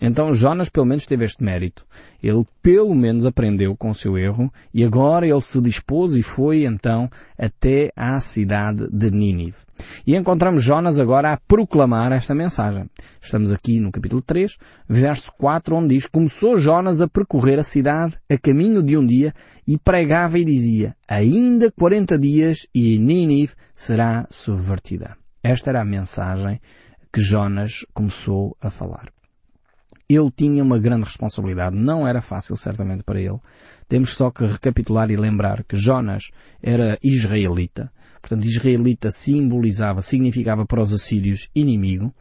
Então 0.00 0.34
Jonas 0.34 0.68
pelo 0.68 0.86
menos 0.86 1.06
teve 1.06 1.24
este 1.24 1.42
mérito. 1.42 1.86
Ele 2.22 2.44
pelo 2.62 2.94
menos 2.94 3.24
aprendeu 3.24 3.76
com 3.76 3.90
o 3.90 3.94
seu 3.94 4.18
erro 4.18 4.52
e 4.72 4.84
agora 4.84 5.26
ele 5.26 5.40
se 5.40 5.60
dispôs 5.60 6.14
e 6.14 6.22
foi 6.22 6.64
então 6.64 7.08
até 7.38 7.90
à 7.96 8.18
cidade 8.20 8.88
de 8.92 9.10
Nínive. 9.10 9.58
E 10.06 10.16
encontramos 10.16 10.62
Jonas 10.62 10.98
agora 10.98 11.32
a 11.32 11.36
proclamar 11.36 12.12
esta 12.12 12.34
mensagem. 12.34 12.88
Estamos 13.20 13.52
aqui 13.52 13.80
no 13.80 13.90
capítulo 13.90 14.22
3, 14.22 14.56
verso 14.88 15.32
4, 15.38 15.76
onde 15.76 15.94
diz, 15.94 16.06
começou 16.06 16.56
Jonas 16.56 17.00
a 17.00 17.08
percorrer 17.08 17.58
a 17.58 17.64
cidade 17.64 18.16
a 18.30 18.38
caminho 18.38 18.82
de 18.82 18.96
um 18.96 19.06
dia 19.06 19.34
e 19.66 19.78
pregava 19.78 20.38
e 20.38 20.44
dizia, 20.44 20.94
ainda 21.08 21.72
40 21.72 22.18
dias 22.18 22.66
e 22.74 22.98
Nínive 22.98 23.54
será 23.74 24.26
subvertida. 24.30 25.16
Esta 25.42 25.70
era 25.70 25.82
a 25.82 25.84
mensagem 25.84 26.60
que 27.12 27.20
Jonas 27.20 27.84
começou 27.92 28.56
a 28.60 28.70
falar. 28.70 29.13
Ele 30.08 30.30
tinha 30.30 30.62
uma 30.62 30.78
grande 30.78 31.04
responsabilidade. 31.04 31.76
Não 31.76 32.06
era 32.06 32.20
fácil, 32.20 32.56
certamente, 32.56 33.02
para 33.02 33.20
ele. 33.20 33.38
Temos 33.88 34.10
só 34.10 34.30
que 34.30 34.44
recapitular 34.44 35.10
e 35.10 35.16
lembrar 35.16 35.64
que 35.64 35.76
Jonas 35.76 36.30
era 36.62 36.98
israelita. 37.02 37.90
Portanto, 38.20 38.46
israelita 38.46 39.10
simbolizava, 39.10 40.00
significava 40.00 40.64
para 40.64 40.80
os 40.80 40.92
assírios 40.92 41.50
inimigo. 41.54 42.14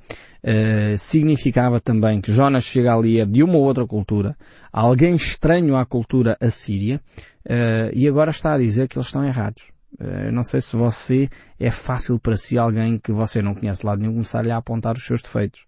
Uh, 0.44 0.98
significava 0.98 1.80
também 1.80 2.20
que 2.20 2.34
Jonas 2.34 2.66
chega 2.66 2.94
ali 2.94 3.22
é 3.22 3.26
de 3.26 3.42
uma 3.42 3.56
ou 3.56 3.64
outra 3.64 3.88
cultura, 3.88 4.36
alguém 4.74 5.16
estranho 5.16 5.78
à 5.78 5.86
cultura 5.86 6.38
assíria, 6.42 7.00
uh, 7.46 7.90
e 7.94 8.06
agora 8.06 8.32
está 8.32 8.54
a 8.54 8.58
dizer 8.58 8.90
que 8.90 8.98
eles 8.98 9.08
estão 9.08 9.26
errados. 9.26 9.72
Uh, 9.98 10.30
não 10.34 10.44
sei 10.44 10.60
se 10.60 10.76
você 10.76 11.30
é 11.58 11.72
fácil 11.72 12.20
para 12.20 12.36
si 12.36 12.58
alguém 12.58 13.00
que 13.00 13.14
você 13.14 13.42
não 13.42 13.56
conhece 13.56 13.80
de 13.80 13.86
lado 13.86 14.02
nenhum 14.02 14.14
começar-lhe 14.14 14.52
a 14.52 14.58
apontar 14.58 14.98
os 14.98 15.06
seus 15.06 15.22
defeitos 15.22 15.66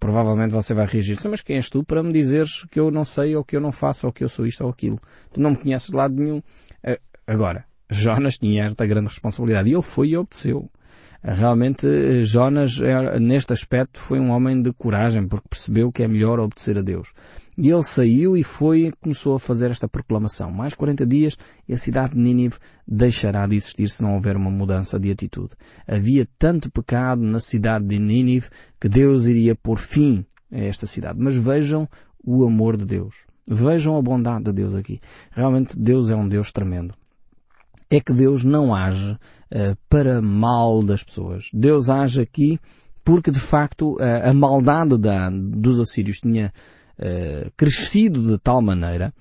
provavelmente 0.00 0.50
você 0.50 0.74
vai 0.74 0.86
reagir, 0.86 1.18
mas 1.28 1.42
quem 1.42 1.56
és 1.56 1.68
tu 1.68 1.84
para 1.84 2.02
me 2.02 2.12
dizeres 2.12 2.64
que 2.70 2.80
eu 2.80 2.90
não 2.90 3.04
sei 3.04 3.36
ou 3.36 3.44
que 3.44 3.54
eu 3.54 3.60
não 3.60 3.70
faço 3.70 4.06
ou 4.06 4.12
que 4.12 4.24
eu 4.24 4.28
sou 4.28 4.46
isto 4.46 4.64
ou 4.64 4.70
aquilo? 4.70 4.98
Tu 5.32 5.40
não 5.40 5.50
me 5.50 5.56
conheces 5.56 5.90
de 5.90 5.94
lado 5.94 6.14
nenhum. 6.14 6.42
Agora, 7.26 7.64
Jonas 7.88 8.38
tinha 8.38 8.64
esta 8.64 8.86
grande 8.86 9.08
responsabilidade 9.08 9.68
e 9.68 9.74
ele 9.74 9.82
foi 9.82 10.08
e 10.08 10.16
obedeceu. 10.16 10.70
Realmente, 11.22 12.24
Jonas, 12.24 12.78
neste 13.20 13.52
aspecto, 13.52 14.00
foi 14.00 14.18
um 14.18 14.30
homem 14.30 14.62
de 14.62 14.72
coragem, 14.72 15.28
porque 15.28 15.48
percebeu 15.50 15.92
que 15.92 16.02
é 16.02 16.08
melhor 16.08 16.40
obedecer 16.40 16.78
a 16.78 16.82
Deus. 16.82 17.12
E 17.62 17.68
ele 17.68 17.82
saiu 17.82 18.38
e 18.38 18.42
foi 18.42 18.90
começou 19.02 19.34
a 19.34 19.38
fazer 19.38 19.70
esta 19.70 19.86
proclamação. 19.86 20.50
Mais 20.50 20.72
40 20.72 21.04
dias 21.04 21.36
e 21.68 21.74
a 21.74 21.76
cidade 21.76 22.14
de 22.14 22.18
Nínive 22.18 22.56
deixará 22.88 23.46
de 23.46 23.54
existir 23.54 23.90
se 23.90 24.02
não 24.02 24.14
houver 24.14 24.34
uma 24.34 24.50
mudança 24.50 24.98
de 24.98 25.10
atitude. 25.10 25.50
Havia 25.86 26.26
tanto 26.38 26.70
pecado 26.70 27.20
na 27.20 27.38
cidade 27.38 27.84
de 27.84 27.98
Nínive 27.98 28.48
que 28.80 28.88
Deus 28.88 29.26
iria 29.26 29.54
pôr 29.54 29.78
fim 29.78 30.24
a 30.50 30.58
esta 30.58 30.86
cidade. 30.86 31.18
Mas 31.20 31.36
vejam 31.36 31.86
o 32.24 32.46
amor 32.46 32.78
de 32.78 32.86
Deus. 32.86 33.26
Vejam 33.46 33.94
a 33.94 34.00
bondade 34.00 34.44
de 34.44 34.52
Deus 34.54 34.74
aqui. 34.74 34.98
Realmente 35.30 35.78
Deus 35.78 36.08
é 36.08 36.16
um 36.16 36.26
Deus 36.26 36.50
tremendo. 36.52 36.94
É 37.90 38.00
que 38.00 38.14
Deus 38.14 38.42
não 38.42 38.74
age 38.74 39.12
uh, 39.12 39.76
para 39.86 40.22
mal 40.22 40.82
das 40.82 41.02
pessoas. 41.02 41.50
Deus 41.52 41.90
age 41.90 42.22
aqui 42.22 42.58
porque 43.04 43.30
de 43.30 43.40
facto 43.40 43.96
uh, 43.96 44.30
a 44.30 44.32
maldade 44.32 44.96
da, 44.96 45.28
dos 45.30 45.78
assírios 45.78 46.20
tinha 46.20 46.50
uh, 47.00 47.50
crescido 47.56 48.22
de 48.22 48.38
tal 48.38 48.60
maneira 48.60 49.12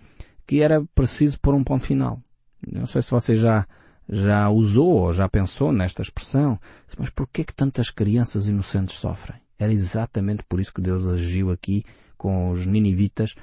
que 0.46 0.62
era 0.62 0.84
preciso 0.96 1.40
pôr 1.40 1.54
um 1.54 1.64
ponto 1.64 1.86
final. 1.86 2.22
Não 2.68 2.86
sei 2.86 3.02
se 3.02 3.12
você 3.12 3.38
já, 3.38 3.68
já 4.10 4.50
usou 4.50 5.06
ou 5.06 5.14
já 5.14 5.30
pensou 5.30 5.72
nesta 5.72 6.02
expressão, 6.02 6.60
mas 6.98 7.10
porquê 7.10 7.44
que 7.44 7.54
tantas 7.54 7.90
crianças 7.90 8.48
inocentes 8.48 8.96
sofrem? 8.96 9.40
Era 9.58 9.72
exatamente 9.72 10.44
por 10.48 10.60
isso 10.60 10.74
que 10.74 10.82
Deus 10.82 11.08
agiu 11.08 11.52
aqui 11.52 11.84
com 12.18 12.50
os 12.50 12.66
ninivitas 12.66 13.36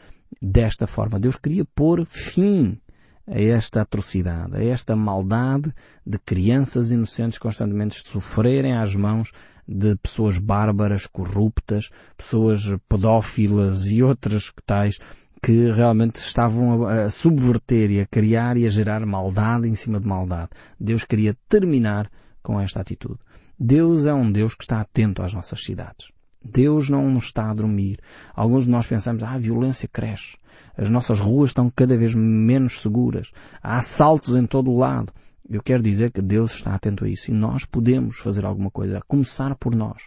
desta 0.42 0.86
forma. 0.86 1.20
Deus 1.20 1.36
queria 1.36 1.64
pôr 1.64 2.04
fim 2.06 2.80
a 3.26 3.40
esta 3.40 3.83
atrocidade, 3.83 4.56
a 4.56 4.64
esta 4.64 4.95
maldade 4.95 5.73
de 6.06 6.18
crianças 6.18 6.90
inocentes 6.92 7.38
constantemente 7.38 8.06
sofrerem 8.06 8.76
às 8.76 8.95
mãos 8.95 9.33
de 9.66 9.97
pessoas 9.97 10.38
bárbaras, 10.38 11.06
corruptas, 11.06 11.90
pessoas 12.16 12.62
pedófilas 12.88 13.87
e 13.87 14.02
outras 14.02 14.52
tais 14.64 14.99
que 15.42 15.71
realmente 15.73 16.16
estavam 16.16 16.87
a, 16.87 17.11
subverter 17.11 17.90
e 17.90 18.00
a 18.00 18.06
criar 18.06 18.56
e 18.56 18.66
a 18.66 18.68
gerar 18.68 19.04
maldade 19.04 19.68
em 19.68 19.75
cima 19.75 20.00
de 20.00 20.06
maldade. 20.06 20.50
Deus 20.78 21.04
queria 21.04 21.37
terminar 21.49 22.11
com 22.42 22.61
esta 22.61 22.80
atitude. 22.80 23.18
Deus 23.59 24.06
é 24.06 24.14
um 24.14 24.30
Deus 24.30 24.54
que 24.54 24.64
está 24.64 24.80
atento 24.80 25.23
às 25.23 25.33
nossas 25.33 25.64
cidades. 25.64 26.11
Deus 26.45 26.88
não 26.88 27.11
nos 27.11 27.25
está 27.25 27.50
a 27.50 27.54
dormir. 27.54 27.99
Alguns 28.35 28.64
de 28.64 28.71
nós 28.71 28.87
pensamos, 28.87 29.23
ah, 29.23 29.33
a 29.33 29.38
violência 29.38 29.88
cresce. 29.88 30.37
As 30.76 30.90
nossas 30.90 31.21
ruas 31.21 31.50
estão 31.50 31.71
cada 31.75 31.97
vez 31.97 32.14
menos 32.14 32.80
seguras. 32.80 33.33
Há 33.62 33.78
assaltos 33.78 34.37
em 34.37 34.47
todo 34.47 34.71
o 34.71 34.78
lado. 34.78 35.12
Eu 35.49 35.62
quero 35.62 35.83
dizer 35.83 36.11
que 36.11 36.21
Deus 36.21 36.54
está 36.54 36.75
atento 36.75 37.04
a 37.04 37.09
isso 37.09 37.30
e 37.30 37.35
nós 37.35 37.64
podemos 37.64 38.18
fazer 38.18 38.45
alguma 38.45 38.71
coisa, 38.71 38.99
a 38.99 39.02
começar 39.02 39.54
por 39.54 39.75
nós. 39.75 40.02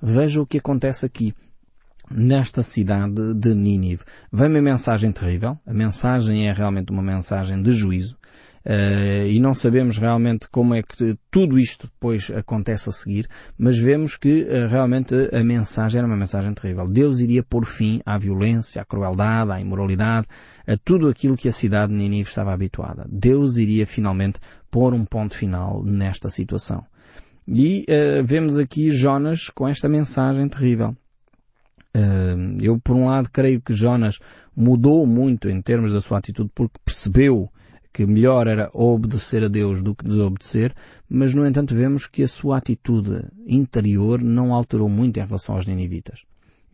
Veja 0.00 0.40
o 0.40 0.46
que 0.46 0.58
acontece 0.58 1.04
aqui 1.04 1.34
nesta 2.10 2.62
cidade 2.62 3.34
de 3.34 3.54
Nínive. 3.54 4.04
Vem 4.32 4.48
uma 4.48 4.62
mensagem 4.62 5.10
terrível. 5.10 5.58
A 5.66 5.72
mensagem 5.72 6.48
é 6.48 6.52
realmente 6.52 6.92
uma 6.92 7.02
mensagem 7.02 7.60
de 7.60 7.72
juízo. 7.72 8.16
Uh, 8.66 9.26
e 9.28 9.38
não 9.38 9.54
sabemos 9.54 9.98
realmente 9.98 10.48
como 10.48 10.74
é 10.74 10.82
que 10.82 11.18
tudo 11.30 11.58
isto 11.58 11.86
depois 11.86 12.30
acontece 12.30 12.88
a 12.88 12.92
seguir, 12.92 13.28
mas 13.58 13.78
vemos 13.78 14.16
que 14.16 14.44
uh, 14.44 14.68
realmente 14.68 15.14
a 15.34 15.44
mensagem 15.44 15.98
era 15.98 16.06
uma 16.06 16.16
mensagem 16.16 16.54
terrível. 16.54 16.88
Deus 16.88 17.20
iria 17.20 17.42
pôr 17.42 17.66
fim 17.66 18.00
à 18.06 18.16
violência, 18.16 18.80
à 18.80 18.84
crueldade, 18.84 19.52
à 19.52 19.60
imoralidade, 19.60 20.26
a 20.66 20.78
tudo 20.82 21.08
aquilo 21.08 21.36
que 21.36 21.46
a 21.46 21.52
cidade 21.52 21.92
de 21.92 21.98
Nínive 21.98 22.30
estava 22.30 22.54
habituada. 22.54 23.06
Deus 23.06 23.58
iria 23.58 23.86
finalmente 23.86 24.40
pôr 24.70 24.94
um 24.94 25.04
ponto 25.04 25.34
final 25.34 25.84
nesta 25.84 26.30
situação. 26.30 26.86
E 27.46 27.84
uh, 27.90 28.24
vemos 28.24 28.58
aqui 28.58 28.88
Jonas 28.88 29.50
com 29.50 29.68
esta 29.68 29.90
mensagem 29.90 30.48
terrível. 30.48 30.96
eu, 32.62 32.80
por 32.80 32.96
um 32.96 33.06
lado, 33.08 33.28
creio 33.30 33.60
que 33.60 33.74
Jonas 33.74 34.18
mudou 34.56 35.06
muito 35.06 35.50
em 35.50 35.60
termos 35.60 35.92
da 35.92 36.00
sua 36.00 36.16
atitude 36.16 36.50
porque 36.54 36.78
percebeu 36.82 37.50
que 37.94 38.04
melhor 38.04 38.48
era 38.48 38.68
obedecer 38.74 39.44
a 39.44 39.48
Deus 39.48 39.80
do 39.80 39.94
que 39.94 40.04
desobedecer, 40.04 40.74
mas 41.08 41.32
no 41.32 41.46
entanto 41.46 41.76
vemos 41.76 42.08
que 42.08 42.24
a 42.24 42.28
sua 42.28 42.58
atitude 42.58 43.22
interior 43.46 44.20
não 44.20 44.52
alterou 44.52 44.88
muito 44.88 45.20
em 45.20 45.24
relação 45.24 45.54
aos 45.54 45.64
ninivitas. 45.64 46.24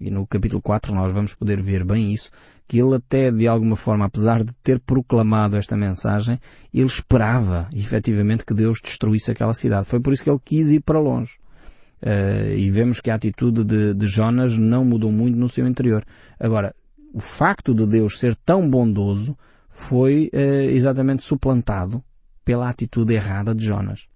E 0.00 0.10
no 0.10 0.26
capítulo 0.26 0.62
4 0.62 0.94
nós 0.94 1.12
vamos 1.12 1.34
poder 1.34 1.60
ver 1.60 1.84
bem 1.84 2.10
isso, 2.10 2.30
que 2.66 2.78
ele 2.78 2.94
até 2.94 3.30
de 3.30 3.46
alguma 3.46 3.76
forma, 3.76 4.06
apesar 4.06 4.42
de 4.42 4.54
ter 4.62 4.80
proclamado 4.80 5.58
esta 5.58 5.76
mensagem, 5.76 6.40
ele 6.72 6.86
esperava 6.86 7.68
efetivamente 7.70 8.46
que 8.46 8.54
Deus 8.54 8.80
destruísse 8.82 9.30
aquela 9.30 9.52
cidade. 9.52 9.88
Foi 9.88 10.00
por 10.00 10.14
isso 10.14 10.24
que 10.24 10.30
ele 10.30 10.40
quis 10.42 10.70
ir 10.70 10.80
para 10.80 10.98
longe. 10.98 11.34
Uh, 12.02 12.56
e 12.56 12.70
vemos 12.70 12.98
que 12.98 13.10
a 13.10 13.14
atitude 13.14 13.62
de, 13.62 13.92
de 13.92 14.06
Jonas 14.06 14.56
não 14.56 14.86
mudou 14.86 15.12
muito 15.12 15.36
no 15.36 15.50
seu 15.50 15.66
interior. 15.66 16.02
Agora, 16.38 16.74
o 17.12 17.20
facto 17.20 17.74
de 17.74 17.86
Deus 17.86 18.18
ser 18.18 18.34
tão 18.36 18.70
bondoso 18.70 19.36
foi 19.80 20.30
eh, 20.32 20.66
exatamente 20.72 21.22
suplantado 21.22 22.02
pela 22.44 22.68
atitude 22.68 23.14
errada 23.14 23.54
de 23.54 23.64
Jonas. 23.64 24.06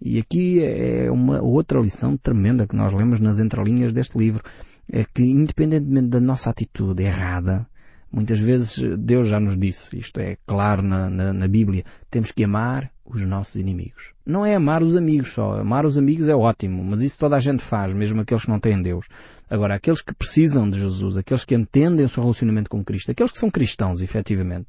E 0.00 0.18
aqui 0.18 0.64
é 0.64 1.10
uma 1.10 1.40
outra 1.40 1.78
lição 1.80 2.16
tremenda 2.16 2.66
que 2.66 2.74
nós 2.74 2.92
lemos 2.92 3.20
nas 3.20 3.38
entrelinhas 3.38 3.92
deste 3.92 4.18
livro. 4.18 4.42
É 4.90 5.04
que 5.04 5.22
independentemente 5.22 6.08
da 6.08 6.20
nossa 6.20 6.50
atitude 6.50 7.04
errada, 7.04 7.66
muitas 8.10 8.40
vezes 8.40 8.82
Deus 8.98 9.28
já 9.28 9.38
nos 9.38 9.56
disse, 9.56 9.96
isto 9.96 10.18
é 10.18 10.36
claro 10.44 10.82
na, 10.82 11.08
na, 11.08 11.32
na 11.32 11.46
Bíblia, 11.46 11.84
temos 12.10 12.32
que 12.32 12.42
amar 12.42 12.90
os 13.04 13.24
nossos 13.26 13.56
inimigos. 13.56 14.12
Não 14.26 14.44
é 14.44 14.54
amar 14.54 14.82
os 14.82 14.96
amigos 14.96 15.32
só. 15.32 15.60
Amar 15.60 15.86
os 15.86 15.96
amigos 15.96 16.26
é 16.28 16.34
ótimo, 16.34 16.82
mas 16.82 17.00
isso 17.00 17.18
toda 17.18 17.36
a 17.36 17.40
gente 17.40 17.62
faz, 17.62 17.94
mesmo 17.94 18.20
aqueles 18.20 18.44
que 18.44 18.50
não 18.50 18.58
têm 18.58 18.82
Deus. 18.82 19.06
Agora, 19.52 19.74
aqueles 19.74 20.00
que 20.00 20.14
precisam 20.14 20.70
de 20.70 20.80
Jesus, 20.80 21.18
aqueles 21.18 21.44
que 21.44 21.54
entendem 21.54 22.06
o 22.06 22.08
seu 22.08 22.22
relacionamento 22.22 22.70
com 22.70 22.82
Cristo, 22.82 23.10
aqueles 23.10 23.32
que 23.32 23.38
são 23.38 23.50
cristãos, 23.50 24.00
efetivamente, 24.00 24.68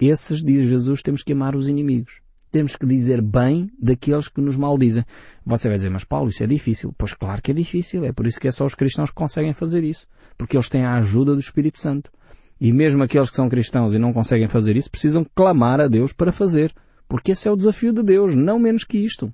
esses, 0.00 0.42
diz 0.42 0.68
Jesus, 0.68 1.02
temos 1.02 1.22
que 1.22 1.34
amar 1.34 1.54
os 1.54 1.68
inimigos. 1.68 2.20
Temos 2.50 2.74
que 2.74 2.84
dizer 2.84 3.22
bem 3.22 3.70
daqueles 3.80 4.26
que 4.26 4.40
nos 4.40 4.56
maldizem. 4.56 5.04
Você 5.46 5.68
vai 5.68 5.76
dizer, 5.76 5.90
mas 5.90 6.02
Paulo, 6.02 6.30
isso 6.30 6.42
é 6.42 6.48
difícil. 6.48 6.92
Pois 6.98 7.14
claro 7.14 7.40
que 7.40 7.52
é 7.52 7.54
difícil. 7.54 8.04
É 8.04 8.10
por 8.10 8.26
isso 8.26 8.40
que 8.40 8.48
é 8.48 8.50
só 8.50 8.64
os 8.66 8.74
cristãos 8.74 9.10
que 9.10 9.14
conseguem 9.14 9.52
fazer 9.52 9.84
isso. 9.84 10.08
Porque 10.36 10.56
eles 10.56 10.68
têm 10.68 10.84
a 10.84 10.96
ajuda 10.96 11.34
do 11.34 11.40
Espírito 11.40 11.78
Santo. 11.78 12.10
E 12.60 12.72
mesmo 12.72 13.04
aqueles 13.04 13.30
que 13.30 13.36
são 13.36 13.48
cristãos 13.48 13.94
e 13.94 14.00
não 14.00 14.12
conseguem 14.12 14.48
fazer 14.48 14.76
isso, 14.76 14.90
precisam 14.90 15.24
clamar 15.32 15.80
a 15.80 15.86
Deus 15.86 16.12
para 16.12 16.32
fazer. 16.32 16.74
Porque 17.08 17.30
esse 17.30 17.46
é 17.46 17.52
o 17.52 17.56
desafio 17.56 17.92
de 17.92 18.02
Deus, 18.02 18.34
não 18.34 18.58
menos 18.58 18.82
que 18.82 18.98
isto. 18.98 19.32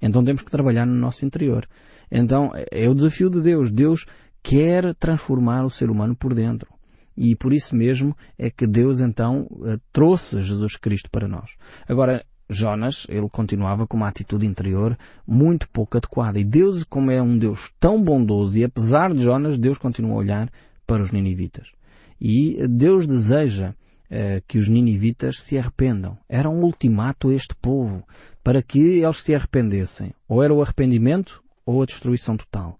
Então 0.00 0.22
temos 0.22 0.42
que 0.42 0.50
trabalhar 0.50 0.86
no 0.86 0.94
nosso 0.94 1.26
interior. 1.26 1.66
Então 2.10 2.52
é 2.70 2.88
o 2.88 2.94
desafio 2.94 3.30
de 3.30 3.40
Deus. 3.40 3.70
Deus 3.70 4.06
quer 4.42 4.94
transformar 4.94 5.64
o 5.64 5.70
ser 5.70 5.90
humano 5.90 6.16
por 6.16 6.34
dentro. 6.34 6.68
E 7.16 7.36
por 7.36 7.52
isso 7.52 7.76
mesmo 7.76 8.16
é 8.38 8.50
que 8.50 8.66
Deus 8.66 9.00
então 9.00 9.46
eh, 9.66 9.78
trouxe 9.92 10.42
Jesus 10.42 10.76
Cristo 10.76 11.10
para 11.10 11.28
nós. 11.28 11.50
Agora, 11.86 12.24
Jonas, 12.48 13.06
ele 13.08 13.28
continuava 13.28 13.86
com 13.86 13.96
uma 13.96 14.08
atitude 14.08 14.46
interior 14.46 14.98
muito 15.26 15.68
pouco 15.68 15.96
adequada. 15.96 16.38
E 16.40 16.44
Deus, 16.44 16.82
como 16.82 17.10
é 17.10 17.20
um 17.20 17.38
Deus 17.38 17.70
tão 17.78 18.02
bondoso, 18.02 18.58
e 18.58 18.64
apesar 18.64 19.12
de 19.12 19.22
Jonas, 19.22 19.58
Deus 19.58 19.78
continua 19.78 20.14
a 20.14 20.18
olhar 20.18 20.52
para 20.86 21.02
os 21.02 21.12
ninivitas. 21.12 21.72
E 22.20 22.66
Deus 22.68 23.06
deseja 23.06 23.74
eh, 24.10 24.42
que 24.48 24.58
os 24.58 24.68
ninivitas 24.68 25.40
se 25.40 25.56
arrependam. 25.56 26.18
Era 26.28 26.50
um 26.50 26.62
ultimato 26.62 27.28
a 27.28 27.34
este 27.34 27.54
povo 27.54 28.02
para 28.42 28.62
que 28.62 29.00
eles 29.00 29.22
se 29.22 29.34
arrependessem. 29.34 30.12
Ou 30.28 30.42
era 30.42 30.52
o 30.52 30.62
arrependimento 30.62 31.42
ou 31.70 31.82
a 31.82 31.86
destruição 31.86 32.36
total. 32.36 32.78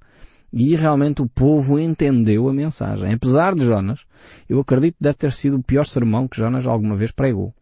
E 0.52 0.74
realmente 0.74 1.22
o 1.22 1.28
povo 1.28 1.78
entendeu 1.78 2.48
a 2.48 2.52
mensagem. 2.52 3.12
Apesar 3.12 3.54
de 3.54 3.64
Jonas, 3.64 4.04
eu 4.48 4.58
acredito 4.58 4.96
que 4.96 5.02
deve 5.02 5.16
ter 5.16 5.32
sido 5.32 5.56
o 5.56 5.62
pior 5.62 5.86
sermão 5.86 6.26
que 6.26 6.36
Jonas 6.36 6.66
alguma 6.66 6.96
vez 6.96 7.12
pregou. 7.12 7.54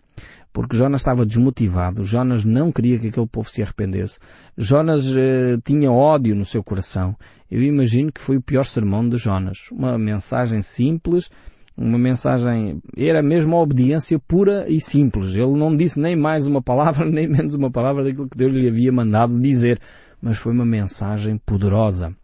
Porque 0.52 0.76
Jonas 0.76 1.02
estava 1.02 1.26
desmotivado, 1.26 2.02
Jonas 2.02 2.44
não 2.44 2.72
queria 2.72 2.98
que 2.98 3.08
aquele 3.08 3.26
povo 3.26 3.48
se 3.48 3.62
arrependesse, 3.62 4.18
Jonas 4.56 5.04
eh, 5.16 5.58
tinha 5.62 5.92
ódio 5.92 6.34
no 6.34 6.44
seu 6.44 6.64
coração. 6.64 7.14
Eu 7.50 7.62
imagino 7.62 8.10
que 8.10 8.20
foi 8.20 8.38
o 8.38 8.42
pior 8.42 8.64
sermão 8.64 9.06
de 9.08 9.18
Jonas. 9.18 9.70
Uma 9.70 9.98
mensagem 9.98 10.62
simples, 10.62 11.30
uma 11.76 11.98
mensagem, 11.98 12.82
era 12.96 13.22
mesmo 13.22 13.54
a 13.54 13.60
obediência 13.62 14.18
pura 14.18 14.66
e 14.68 14.80
simples. 14.80 15.36
Ele 15.36 15.56
não 15.56 15.76
disse 15.76 16.00
nem 16.00 16.16
mais 16.16 16.46
uma 16.46 16.60
palavra, 16.60 17.04
nem 17.06 17.28
menos 17.28 17.54
uma 17.54 17.70
palavra 17.70 18.02
daquilo 18.02 18.28
que 18.28 18.36
Deus 18.36 18.52
lhe 18.52 18.68
havia 18.68 18.90
mandado 18.90 19.40
dizer. 19.40 19.78
Mas 20.20 20.38
foi 20.38 20.52
uma 20.52 20.64
mensagem 20.64 21.38
poderosa. 21.38 22.14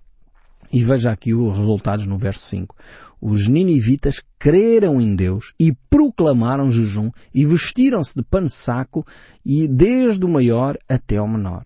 E 0.73 0.83
veja 0.83 1.13
aqui 1.13 1.33
os 1.33 1.57
resultados 1.57 2.07
no 2.07 2.19
verso 2.19 2.41
5. 2.47 2.75
Os 3.21 3.49
ninivitas 3.49 4.21
creram 4.39 5.01
em 5.01 5.15
Deus 5.15 5.55
e 5.59 5.73
proclamaram 5.89 6.71
jejum 6.71 7.11
e 7.33 7.45
vestiram-se 7.47 8.15
de 8.15 8.23
pano 8.23 8.51
saco 8.51 9.07
e 9.45 9.69
desde 9.69 10.25
o 10.25 10.29
maior 10.29 10.77
até 10.89 11.21
o 11.21 11.29
menor. 11.29 11.65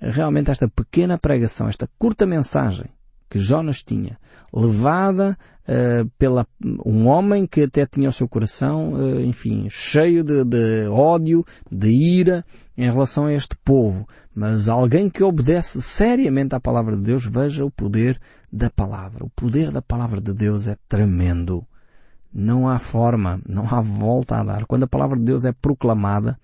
Realmente 0.00 0.50
esta 0.50 0.68
pequena 0.68 1.18
pregação, 1.18 1.68
esta 1.68 1.88
curta 1.98 2.26
mensagem, 2.26 2.86
que 3.32 3.38
Jonas 3.38 3.82
tinha, 3.82 4.18
levada 4.52 5.38
uh, 5.66 6.06
pela 6.18 6.46
um 6.84 7.08
homem 7.08 7.46
que 7.46 7.62
até 7.62 7.86
tinha 7.86 8.10
o 8.10 8.12
seu 8.12 8.28
coração, 8.28 8.92
uh, 8.92 9.22
enfim, 9.22 9.68
cheio 9.70 10.22
de, 10.22 10.44
de 10.44 10.86
ódio, 10.90 11.42
de 11.70 11.88
ira 11.88 12.44
em 12.76 12.84
relação 12.84 13.24
a 13.24 13.32
este 13.32 13.56
povo, 13.64 14.06
mas 14.34 14.68
alguém 14.68 15.08
que 15.08 15.24
obedece 15.24 15.80
seriamente 15.80 16.54
à 16.54 16.60
palavra 16.60 16.94
de 16.94 17.00
Deus, 17.00 17.24
veja 17.24 17.64
o 17.64 17.70
poder 17.70 18.20
da 18.52 18.68
palavra. 18.68 19.24
O 19.24 19.30
poder 19.30 19.70
da 19.70 19.80
palavra 19.80 20.20
de 20.20 20.34
Deus 20.34 20.68
é 20.68 20.76
tremendo. 20.86 21.66
Não 22.30 22.68
há 22.68 22.78
forma, 22.78 23.40
não 23.48 23.66
há 23.66 23.80
volta 23.80 24.36
a 24.36 24.44
dar. 24.44 24.66
Quando 24.66 24.82
a 24.82 24.88
palavra 24.88 25.18
de 25.18 25.24
Deus 25.24 25.46
é 25.46 25.52
proclamada, 25.52 26.38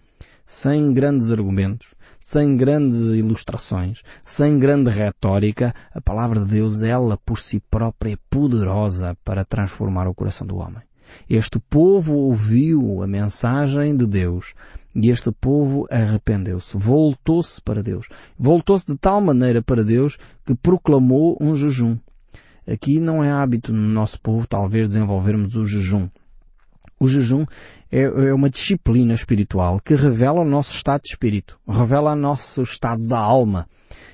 sem 0.47 0.95
grandes 0.95 1.31
argumentos, 1.31 1.89
sem 2.29 2.59
grandes 2.59 3.17
ilustrações, 3.17 4.03
sem 4.23 4.59
grande 4.59 4.91
retórica, 4.91 5.75
a 5.95 5.99
palavra 5.99 6.41
de 6.41 6.51
Deus, 6.51 6.83
ela 6.83 7.17
por 7.25 7.39
si 7.39 7.59
própria 7.59 8.13
é 8.13 8.19
poderosa 8.29 9.17
para 9.25 9.47
transformar 9.47 10.07
o 10.07 10.15
coração 10.15 10.47
do 10.47 10.59
homem. 10.59 10.83
Este 11.27 11.59
povo 11.59 12.17
ouviu 12.17 13.03
a 13.03 13.07
mensagem 13.07 13.97
de 13.97 14.07
Deus 14.07 14.53
e 14.95 15.09
este 15.09 15.33
povo 15.33 15.89
arrependeu-se, 15.91 16.77
voltou-se 16.77 17.63
para 17.63 17.83
Deus. 17.83 18.11
Voltou-se 18.39 18.87
de 18.87 18.99
tal 18.99 19.23
maneira 19.23 19.63
para 19.63 19.83
Deus 19.83 20.19
que 20.45 20.55
proclamou 20.55 21.35
um 21.41 21.57
jejum. 21.57 21.97
Aqui 22.71 23.01
não 23.01 23.25
é 23.25 23.31
hábito 23.31 23.73
no 23.73 23.89
nosso 23.89 24.21
povo 24.21 24.47
talvez 24.47 24.89
desenvolvermos 24.89 25.57
o 25.57 25.65
jejum. 25.65 26.11
O 27.01 27.09
jejum 27.09 27.47
é, 27.91 28.03
é, 28.03 28.35
uma 28.35 28.51
disciplina 28.51 29.15
espiritual 29.15 29.81
que 29.81 29.95
revela 29.95 30.41
o 30.41 30.45
nosso 30.45 30.75
estado 30.75 31.03
de 31.03 31.09
espírito, 31.09 31.59
revela 31.67 32.13
o 32.13 32.17
nosso 32.17 32.63
estado 32.63 33.07
da 33.07 33.19
alma. 33.19 33.67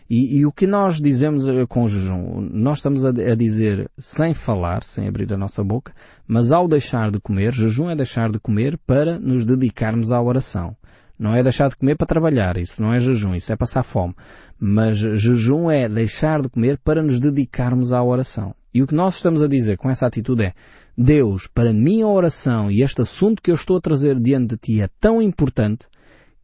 E, 0.09 0.39
e 0.39 0.47
o 0.47 0.53
que 0.53 0.67
nós 0.67 1.01
dizemos 1.01 1.49
eh, 1.49 1.65
com 1.67 1.89
jejum? 1.89 2.41
Nós 2.53 2.79
estamos 2.79 3.05
a, 3.05 3.09
a, 3.09 3.35
dizer 3.35 3.91
sem 3.97 4.35
falar, 4.35 4.85
sem 4.85 5.09
abrir 5.09 5.33
a 5.33 5.37
nossa 5.37 5.65
boca, 5.65 5.95
mas 6.29 6.53
ao 6.53 6.69
deixar 6.69 7.11
de 7.11 7.19
comer, 7.19 7.53
jejum 7.53 7.89
é 7.89 7.97
deixar 7.97 8.31
de 8.31 8.39
comer 8.39 8.79
para 8.87 9.19
nos 9.19 9.47
dedicarmos 9.47 10.13
à 10.13 10.21
oração. 10.21 10.77
Não 11.19 11.35
é 11.35 11.43
deixar 11.43 11.69
de 11.69 11.77
comer 11.77 11.97
para 11.97 12.07
trabalhar, 12.07 12.57
isso 12.59 12.83
não 12.83 12.93
é 12.93 12.99
jejum, 13.01 13.35
isso 13.35 13.53
é 13.53 13.57
passar 13.57 13.83
fome. 13.83 14.15
Mas 14.59 14.99
jejum 14.99 15.71
é 15.71 15.89
deixar 15.89 16.43
de 16.43 16.49
comer 16.49 16.77
para 16.79 17.03
nos 17.03 17.19
dedicarmos 17.19 17.93
à 17.93 18.03
oração. 18.03 18.55
E 18.75 18.83
o 18.83 18.87
que 18.87 18.95
nós 18.95 19.17
estamos 19.17 19.41
a 19.41 19.49
dizer 19.49 19.79
com 19.79 19.89
essa 19.89 20.07
atitude 20.07 20.45
é, 20.45 20.55
Deus, 20.97 21.49
para 21.53 21.73
mim 21.73 22.03
a 22.03 22.07
oração 22.07 22.71
e 22.71 22.83
este 22.83 23.03
assunto 23.03 23.43
que 23.43 23.51
eu 23.51 23.57
estou 23.57 23.77
a 23.77 23.81
trazer 23.81 24.21
diante 24.21 24.51
de 24.51 24.57
Ti 24.57 24.81
é 24.81 24.89
tão 25.01 25.21
importante 25.21 25.87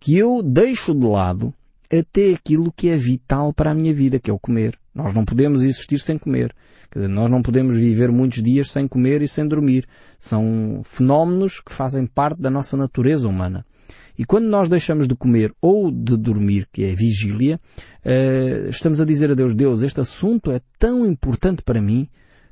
que 0.01 0.17
eu 0.17 0.43
deixo 0.43 0.93
de 0.93 1.07
lado 1.07 1.55
até 1.93 2.33
aquilo 2.33 2.73
que 2.73 2.89
é 2.89 2.97
vital 2.97 3.53
para 3.53 3.71
a 3.71 3.75
minha 3.75 3.95
vida, 3.95 4.19
que 4.19 4.31
é 4.31 4.33
o 4.33 4.39
comer. 4.39 4.77
Nós 4.95 5.15
não 5.15 5.25
podemos 5.25 5.63
existir 5.63 5.99
sem 5.99 6.19
comer. 6.19 6.53
Dizer, 6.93 7.09
nós 7.09 7.31
não 7.31 7.43
podemos 7.43 7.77
viver 7.77 8.11
muitos 8.11 8.43
dias 8.43 8.71
sem 8.71 8.89
comer 8.89 9.23
e 9.23 9.29
sem 9.29 9.47
dormir. 9.47 9.87
São 10.19 10.81
fenómenos 10.85 11.61
que 11.61 11.73
fazem 11.73 12.07
parte 12.07 12.41
da 12.41 12.51
nossa 12.51 12.77
natureza 12.77 13.29
humana. 13.29 13.65
E 14.19 14.25
quando 14.25 14.47
nós 14.47 14.69
deixamos 14.69 15.07
de 15.07 15.15
comer 15.15 15.55
ou 15.61 15.91
de 15.91 16.17
dormir, 16.17 16.67
que 16.73 16.85
é 16.85 16.95
vigília, 16.95 17.61
eh, 18.05 18.67
estamos 18.69 19.01
a 19.01 19.05
dizer 19.05 19.31
a 19.31 19.35
Deus, 19.35 19.55
Deus, 19.55 19.83
este 19.83 20.01
assunto 20.01 20.51
é 20.51 20.61
tão 20.79 21.07
importante 21.07 21.63
para 21.63 21.81
mim 21.81 22.09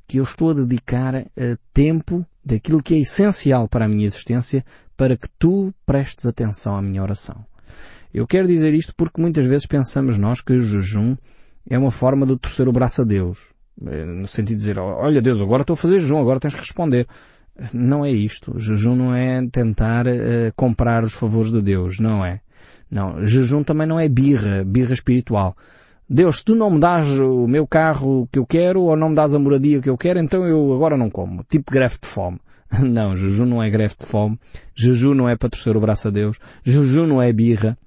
que 0.08 0.16
eu 0.16 0.24
estou 0.24 0.50
a 0.50 0.54
dedicar 0.54 1.14
eh, 1.14 1.56
tempo 1.74 2.26
daquilo 2.42 2.82
que 2.82 2.94
é 2.94 2.98
essencial 2.98 3.68
para 3.68 3.84
a 3.84 3.88
minha 3.88 4.06
existência 4.06 4.64
para 4.96 5.18
que 5.18 5.28
tu 5.38 5.72
prestes 5.84 6.24
atenção 6.24 6.74
à 6.74 6.80
minha 6.80 7.02
oração. 7.02 7.44
Eu 8.12 8.26
quero 8.26 8.48
dizer 8.48 8.72
isto 8.72 8.94
porque 8.96 9.20
muitas 9.20 9.44
vezes 9.44 9.66
pensamos 9.66 10.18
nós 10.18 10.40
que 10.40 10.54
o 10.54 10.58
jejum 10.58 11.14
é 11.68 11.78
uma 11.78 11.90
forma 11.90 12.26
de 12.26 12.38
torcer 12.38 12.66
o 12.66 12.72
braço 12.72 13.02
a 13.02 13.04
Deus. 13.04 13.52
Eh, 13.86 14.06
no 14.06 14.26
sentido 14.26 14.56
de 14.56 14.60
dizer, 14.60 14.78
olha 14.78 15.20
Deus, 15.20 15.42
agora 15.42 15.62
estou 15.62 15.74
a 15.74 15.76
fazer 15.76 16.00
jejum, 16.00 16.18
agora 16.18 16.40
tens 16.40 16.54
que 16.54 16.60
responder. 16.60 17.06
Não 17.74 18.02
é 18.04 18.10
isto. 18.10 18.56
O 18.56 18.58
jejum 18.58 18.96
não 18.96 19.14
é 19.14 19.46
tentar 19.50 20.06
uh, 20.06 20.52
comprar 20.54 21.02
os 21.02 21.12
favores 21.12 21.50
de 21.50 21.60
Deus. 21.60 21.98
Não 21.98 22.24
é. 22.24 22.40
Não. 22.88 23.26
Jejum 23.26 23.64
também 23.64 23.86
não 23.86 23.98
é 23.98 24.08
birra, 24.08 24.64
birra 24.64 24.94
espiritual. 24.94 25.56
Deus, 26.10 26.42
tu 26.42 26.54
não 26.54 26.70
me 26.70 26.80
dás 26.80 27.06
o 27.20 27.46
meu 27.46 27.66
carro 27.66 28.26
que 28.32 28.38
eu 28.38 28.46
quero 28.46 28.80
ou 28.80 28.96
não 28.96 29.10
me 29.10 29.14
dás 29.14 29.34
a 29.34 29.38
moradia 29.38 29.80
que 29.82 29.90
eu 29.90 29.98
quero, 29.98 30.18
então 30.18 30.42
eu 30.46 30.72
agora 30.72 30.96
não 30.96 31.10
como. 31.10 31.44
Tipo 31.44 31.70
greve 31.70 31.98
de 32.00 32.08
fome. 32.08 32.40
Não, 32.82 33.16
jejum 33.16 33.46
não 33.46 33.62
é 33.62 33.70
greve 33.70 33.94
de 33.98 34.04
fome. 34.04 34.38
Jejum 34.74 35.14
não 35.14 35.26
é 35.26 35.34
para 35.34 35.48
torcer 35.48 35.74
o 35.74 35.80
braço 35.80 36.08
a 36.08 36.10
Deus. 36.10 36.38
Jejum 36.62 37.06
não 37.06 37.22
é 37.22 37.32
birra. 37.32 37.78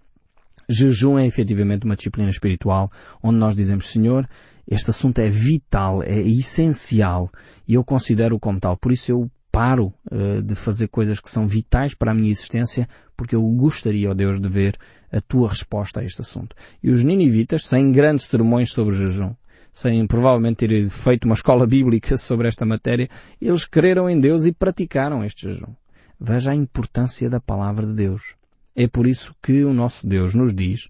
Jejum 0.67 1.19
é 1.19 1.27
efetivamente 1.27 1.85
uma 1.85 1.95
disciplina 1.95 2.31
espiritual 2.31 2.89
onde 3.21 3.37
nós 3.37 3.55
dizemos, 3.55 3.91
Senhor, 3.91 4.27
este 4.67 4.89
assunto 4.89 5.19
é 5.19 5.29
vital, 5.29 6.01
é 6.01 6.19
essencial 6.19 7.29
e 7.67 7.75
eu 7.75 7.83
considero-o 7.83 8.39
como 8.39 8.59
tal. 8.59 8.75
Por 8.75 8.91
isso 8.91 9.11
eu 9.11 9.31
paro 9.51 9.93
uh, 10.11 10.41
de 10.41 10.55
fazer 10.55 10.87
coisas 10.87 11.19
que 11.19 11.29
são 11.29 11.47
vitais 11.47 11.93
para 11.93 12.11
a 12.11 12.13
minha 12.13 12.31
existência 12.31 12.87
porque 13.15 13.35
eu 13.35 13.43
gostaria, 13.43 14.09
ó 14.09 14.13
Deus, 14.13 14.39
de 14.39 14.49
ver 14.49 14.77
a 15.11 15.21
tua 15.21 15.49
resposta 15.49 15.99
a 15.99 16.03
este 16.03 16.21
assunto. 16.21 16.55
E 16.81 16.89
os 16.89 17.03
ninivitas, 17.03 17.67
sem 17.67 17.91
grandes 17.91 18.25
sermões 18.25 18.71
sobre 18.71 18.95
jejum, 18.95 19.35
sem 19.71 20.07
provavelmente 20.07 20.67
ter 20.67 20.89
feito 20.89 21.25
uma 21.25 21.35
escola 21.35 21.67
bíblica 21.67 22.15
sobre 22.17 22.47
esta 22.47 22.65
matéria, 22.65 23.09
eles 23.39 23.65
creram 23.65 24.09
em 24.09 24.19
Deus 24.19 24.45
e 24.45 24.51
praticaram 24.51 25.23
este 25.23 25.49
jejum. 25.49 25.73
Veja 26.19 26.51
a 26.51 26.55
importância 26.55 27.29
da 27.29 27.39
palavra 27.39 27.85
de 27.85 27.93
Deus. 27.93 28.35
É 28.75 28.87
por 28.87 29.05
isso 29.05 29.35
que 29.41 29.63
o 29.63 29.73
nosso 29.73 30.07
Deus 30.07 30.33
nos 30.33 30.53
diz 30.53 30.87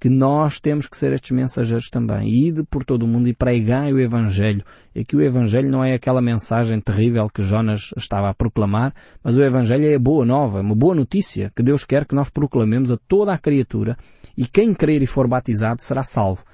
que 0.00 0.08
nós 0.08 0.60
temos 0.60 0.86
que 0.86 0.96
ser 0.96 1.12
estes 1.12 1.32
mensageiros 1.32 1.90
também. 1.90 2.28
Ide 2.28 2.62
por 2.62 2.84
todo 2.84 3.02
o 3.02 3.08
mundo 3.08 3.28
e 3.28 3.34
pregai 3.34 3.92
o 3.92 3.98
Evangelho. 3.98 4.64
E 4.94 5.04
que 5.04 5.16
o 5.16 5.20
Evangelho 5.20 5.70
não 5.70 5.84
é 5.84 5.94
aquela 5.94 6.22
mensagem 6.22 6.80
terrível 6.80 7.28
que 7.28 7.42
Jonas 7.42 7.92
estava 7.96 8.28
a 8.28 8.34
proclamar, 8.34 8.94
mas 9.22 9.36
o 9.36 9.42
Evangelho 9.42 9.86
é 9.86 9.94
a 9.94 9.98
boa 9.98 10.24
nova, 10.24 10.60
uma 10.60 10.74
boa 10.74 10.94
notícia 10.94 11.50
que 11.54 11.62
Deus 11.62 11.84
quer 11.84 12.04
que 12.04 12.14
nós 12.14 12.28
proclamemos 12.28 12.90
a 12.90 12.96
toda 13.08 13.32
a 13.32 13.38
criatura 13.38 13.96
e 14.36 14.46
quem 14.46 14.72
crer 14.72 15.02
e 15.02 15.06
for 15.06 15.26
batizado 15.26 15.82
será 15.82 16.04
salvo. 16.04 16.44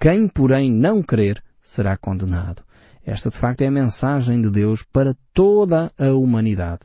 Quem, 0.00 0.26
porém, 0.26 0.72
não 0.72 1.02
crer 1.02 1.42
será 1.62 1.96
condenado. 1.96 2.62
Esta, 3.04 3.28
de 3.28 3.36
facto, 3.36 3.60
é 3.60 3.66
a 3.66 3.70
mensagem 3.70 4.40
de 4.40 4.50
Deus 4.50 4.82
para 4.82 5.14
toda 5.34 5.92
a 5.98 6.12
humanidade. 6.12 6.80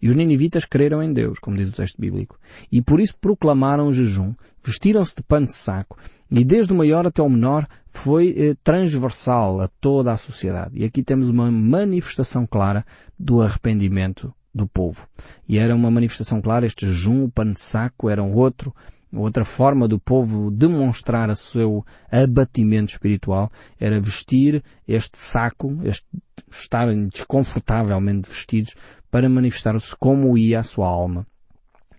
E 0.00 0.08
os 0.08 0.16
ninivitas 0.16 0.64
creram 0.64 1.02
em 1.02 1.12
Deus, 1.12 1.38
como 1.38 1.56
diz 1.56 1.68
o 1.68 1.72
texto 1.72 2.00
bíblico. 2.00 2.38
E 2.70 2.82
por 2.82 3.00
isso 3.00 3.14
proclamaram 3.20 3.88
o 3.88 3.92
jejum, 3.92 4.34
vestiram-se 4.62 5.16
de 5.16 5.22
pano 5.22 5.46
de 5.46 5.52
saco, 5.52 5.98
e 6.30 6.44
desde 6.44 6.72
o 6.72 6.76
maior 6.76 7.06
até 7.06 7.22
o 7.22 7.28
menor 7.28 7.66
foi 7.90 8.34
eh, 8.36 8.54
transversal 8.62 9.60
a 9.60 9.68
toda 9.80 10.12
a 10.12 10.16
sociedade. 10.16 10.78
E 10.78 10.84
aqui 10.84 11.02
temos 11.02 11.28
uma 11.28 11.50
manifestação 11.50 12.46
clara 12.46 12.84
do 13.18 13.40
arrependimento 13.40 14.34
do 14.54 14.66
povo. 14.66 15.06
E 15.48 15.58
era 15.58 15.74
uma 15.74 15.90
manifestação 15.90 16.40
clara, 16.40 16.66
este 16.66 16.86
jejum, 16.86 17.24
o 17.24 17.30
pano 17.30 17.52
de 17.52 17.60
saco, 17.60 18.08
era 18.08 18.22
um 18.22 18.34
outro, 18.34 18.74
outra 19.12 19.44
forma 19.44 19.86
do 19.86 19.98
povo 19.98 20.50
demonstrar 20.50 21.28
o 21.30 21.36
seu 21.36 21.84
abatimento 22.10 22.92
espiritual, 22.92 23.50
era 23.78 24.00
vestir 24.00 24.64
este 24.88 25.18
saco, 25.18 25.78
este, 25.84 26.06
estarem 26.50 27.08
desconfortavelmente 27.08 28.28
vestidos, 28.28 28.74
para 29.10 29.28
manifestar-se 29.28 29.94
como 29.96 30.36
ia 30.36 30.60
a 30.60 30.62
sua 30.62 30.88
alma. 30.88 31.26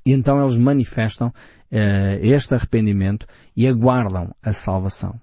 E 0.05 0.13
então 0.13 0.41
eles 0.41 0.57
manifestam 0.57 1.27
uh, 1.27 1.33
este 2.21 2.53
arrependimento 2.53 3.25
e 3.55 3.67
aguardam 3.67 4.33
a 4.41 4.53
salvação. 4.53 5.19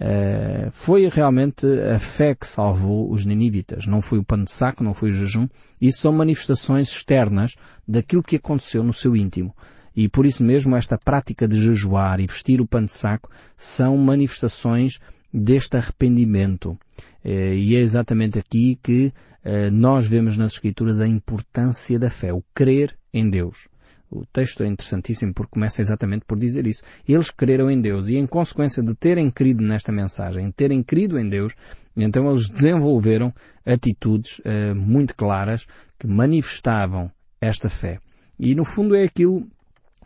Uh, 0.00 0.70
foi 0.70 1.08
realmente 1.08 1.66
a 1.94 1.98
fé 1.98 2.34
que 2.34 2.46
salvou 2.46 3.10
os 3.10 3.26
ninivitas. 3.26 3.86
Não 3.86 4.00
foi 4.00 4.18
o 4.18 4.24
pano 4.24 4.44
de 4.44 4.50
saco, 4.50 4.84
não 4.84 4.94
foi 4.94 5.10
o 5.10 5.12
jejum. 5.12 5.48
Isso 5.80 6.00
são 6.00 6.12
manifestações 6.12 6.88
externas 6.88 7.54
daquilo 7.86 8.22
que 8.22 8.36
aconteceu 8.36 8.82
no 8.82 8.92
seu 8.92 9.14
íntimo. 9.14 9.54
E 9.94 10.08
por 10.08 10.24
isso 10.24 10.44
mesmo 10.44 10.76
esta 10.76 10.96
prática 10.96 11.48
de 11.48 11.60
jejuar 11.60 12.20
e 12.20 12.26
vestir 12.26 12.60
o 12.60 12.66
pano 12.66 12.86
de 12.86 12.92
saco 12.92 13.28
são 13.56 13.96
manifestações 13.96 14.98
deste 15.32 15.76
arrependimento. 15.76 16.78
Uh, 17.24 17.54
e 17.54 17.76
é 17.76 17.80
exatamente 17.80 18.38
aqui 18.38 18.78
que 18.82 19.12
eh, 19.42 19.70
nós 19.70 20.06
vemos 20.06 20.36
nas 20.36 20.52
Escrituras 20.52 21.00
a 21.00 21.08
importância 21.08 21.98
da 21.98 22.10
fé, 22.10 22.32
o 22.32 22.44
crer 22.54 22.96
em 23.12 23.28
Deus. 23.28 23.68
O 24.10 24.26
texto 24.26 24.62
é 24.62 24.66
interessantíssimo 24.66 25.32
porque 25.32 25.52
começa 25.52 25.80
exatamente 25.80 26.24
por 26.26 26.38
dizer 26.38 26.66
isso. 26.66 26.82
Eles 27.08 27.30
creram 27.30 27.70
em 27.70 27.80
Deus 27.80 28.08
e 28.08 28.16
em 28.16 28.26
consequência 28.26 28.82
de 28.82 28.94
terem 28.94 29.30
crido 29.30 29.62
nesta 29.62 29.92
mensagem, 29.92 30.50
terem 30.50 30.82
crido 30.82 31.18
em 31.18 31.28
Deus, 31.28 31.54
então 31.96 32.28
eles 32.28 32.50
desenvolveram 32.50 33.32
atitudes 33.64 34.40
uh, 34.40 34.74
muito 34.74 35.14
claras 35.14 35.64
que 35.96 36.08
manifestavam 36.08 37.10
esta 37.40 37.70
fé. 37.70 38.00
E 38.38 38.54
no 38.54 38.64
fundo 38.64 38.96
é 38.96 39.04
aquilo 39.04 39.46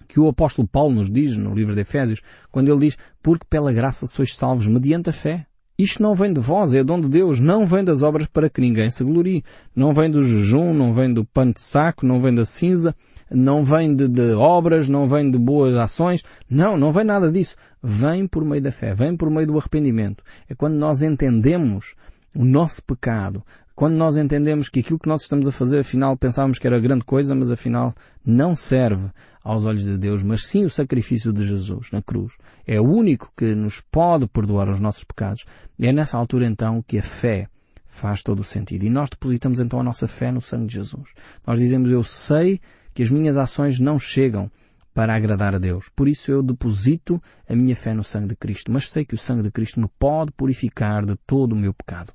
que 0.07 0.21
o 0.21 0.29
apóstolo 0.29 0.69
Paulo 0.69 0.97
nos 0.97 1.11
diz 1.11 1.37
no 1.37 1.55
livro 1.55 1.75
de 1.75 1.81
Efésios, 1.81 2.21
quando 2.53 2.71
ele 2.71 2.87
diz, 2.89 2.99
porque 3.23 3.47
pela 3.49 3.73
graça 3.73 4.07
sois 4.07 4.37
salvos 4.37 4.67
mediante 4.67 5.09
a 5.09 5.13
fé. 5.15 5.47
Isto 5.77 6.05
não 6.05 6.15
vem 6.15 6.33
de 6.33 6.41
vós, 6.41 6.73
é 6.73 6.85
dom 6.85 7.01
de 7.01 7.09
Deus, 7.09 7.41
não 7.41 7.67
vem 7.67 7.83
das 7.83 8.01
obras 8.01 8.29
para 8.29 8.49
que 8.49 8.61
ninguém 8.61 8.93
se 8.93 9.03
glorie. 9.03 9.43
Não 9.75 9.93
vem 9.93 10.09
do 10.09 10.23
jejum, 10.23 10.73
não 10.73 10.95
vem 10.95 11.13
do 11.13 11.25
pano 11.25 11.53
de 11.53 11.61
saco, 11.61 12.07
não 12.07 12.23
vem 12.23 12.33
da 12.33 12.45
cinza, 12.45 12.95
não 13.29 13.65
vem 13.65 13.93
de, 13.93 14.07
de, 14.07 14.35
obras, 14.35 14.89
não 14.89 15.09
vem 15.09 15.29
de 15.29 15.37
boas 15.37 15.75
ações. 15.75 16.23
Não, 16.49 16.77
não 16.77 16.93
vem 16.93 17.05
nada 17.05 17.33
disso. 17.33 17.57
Vem 17.83 18.25
por 18.25 18.45
meio 18.45 18.63
da 18.63 18.71
fé, 18.71 18.95
vem 18.95 19.17
por 19.17 19.29
meio 19.29 19.49
do 19.49 19.59
arrependimento. 19.59 20.23
É 20.49 20.55
quando 20.55 20.75
nós 20.75 21.03
entendemos 21.03 21.97
o 22.37 22.45
nosso 22.45 22.81
pecado, 22.85 23.43
quando 23.75 23.95
nós 23.95 24.17
entendemos 24.17 24.69
que 24.69 24.81
aquilo 24.81 25.01
que 25.01 25.09
nós 25.09 25.23
estamos 25.23 25.49
a 25.49 25.53
fazer, 25.53 25.81
afinal, 25.81 26.17
pensávamos 26.17 26.61
que 26.61 26.67
era 26.67 26.79
grande 26.79 27.05
coisa, 27.05 27.35
mas 27.35 27.51
afinal 27.51 27.93
não 28.25 28.55
serve 28.55 29.11
aos 29.43 29.67
olhos 29.67 29.85
de 29.85 29.99
Deus, 29.99 30.23
mas 30.23 30.47
sim 30.47 30.65
o 30.65 30.71
sacrifício 30.71 31.33
de 31.33 31.43
Jesus 31.43 31.91
na 31.91 32.01
cruz. 32.01 32.35
É 32.65 32.81
o 32.81 32.85
único 32.85 33.33
que 33.37 33.53
nos 33.55 33.81
pode 33.81 34.29
perdoar 34.29 34.69
os 34.69 34.79
nossos 34.79 35.03
pecados. 35.03 35.45
É 35.81 35.93
nessa 35.93 36.17
altura 36.17 36.47
então 36.47 36.83
que 36.87 36.99
a 36.99 37.03
fé 37.03 37.49
faz 37.89 38.23
todo 38.23 38.41
o 38.41 38.45
sentido. 38.45 38.85
E 38.85 38.91
nós 38.91 39.11
depositamos 39.11 39.59
então 39.59 39.81
a 39.81 39.85
nossa 39.85 40.07
fé 40.07 40.31
no 40.31 40.41
sangue 40.41 40.67
de 40.67 40.75
Jesus. 40.75 41.11
Nós 41.45 41.59
dizemos, 41.59 41.91
eu 41.91 42.05
sei 42.05 42.61
que 42.95 43.03
as 43.03 43.11
minhas 43.11 43.37
ações 43.37 43.81
não 43.81 43.99
chegam 43.99 44.49
para 44.95 45.17
agradar 45.17 45.53
a 45.53 45.59
Deus. 45.59 45.91
Por 45.97 46.07
isso 46.07 46.31
eu 46.31 46.45
deposito 46.45 47.21
a 47.49 47.57
minha 47.57 47.75
fé 47.75 47.93
no 47.93 48.05
sangue 48.05 48.29
de 48.29 48.37
Cristo, 48.37 48.71
mas 48.71 48.89
sei 48.89 49.05
que 49.05 49.17
o 49.17 49.19
sangue 49.19 49.43
de 49.43 49.51
Cristo 49.51 49.81
me 49.81 49.89
pode 49.99 50.31
purificar 50.31 51.05
de 51.05 51.17
todo 51.27 51.55
o 51.55 51.57
meu 51.57 51.75
pecado. 51.75 52.13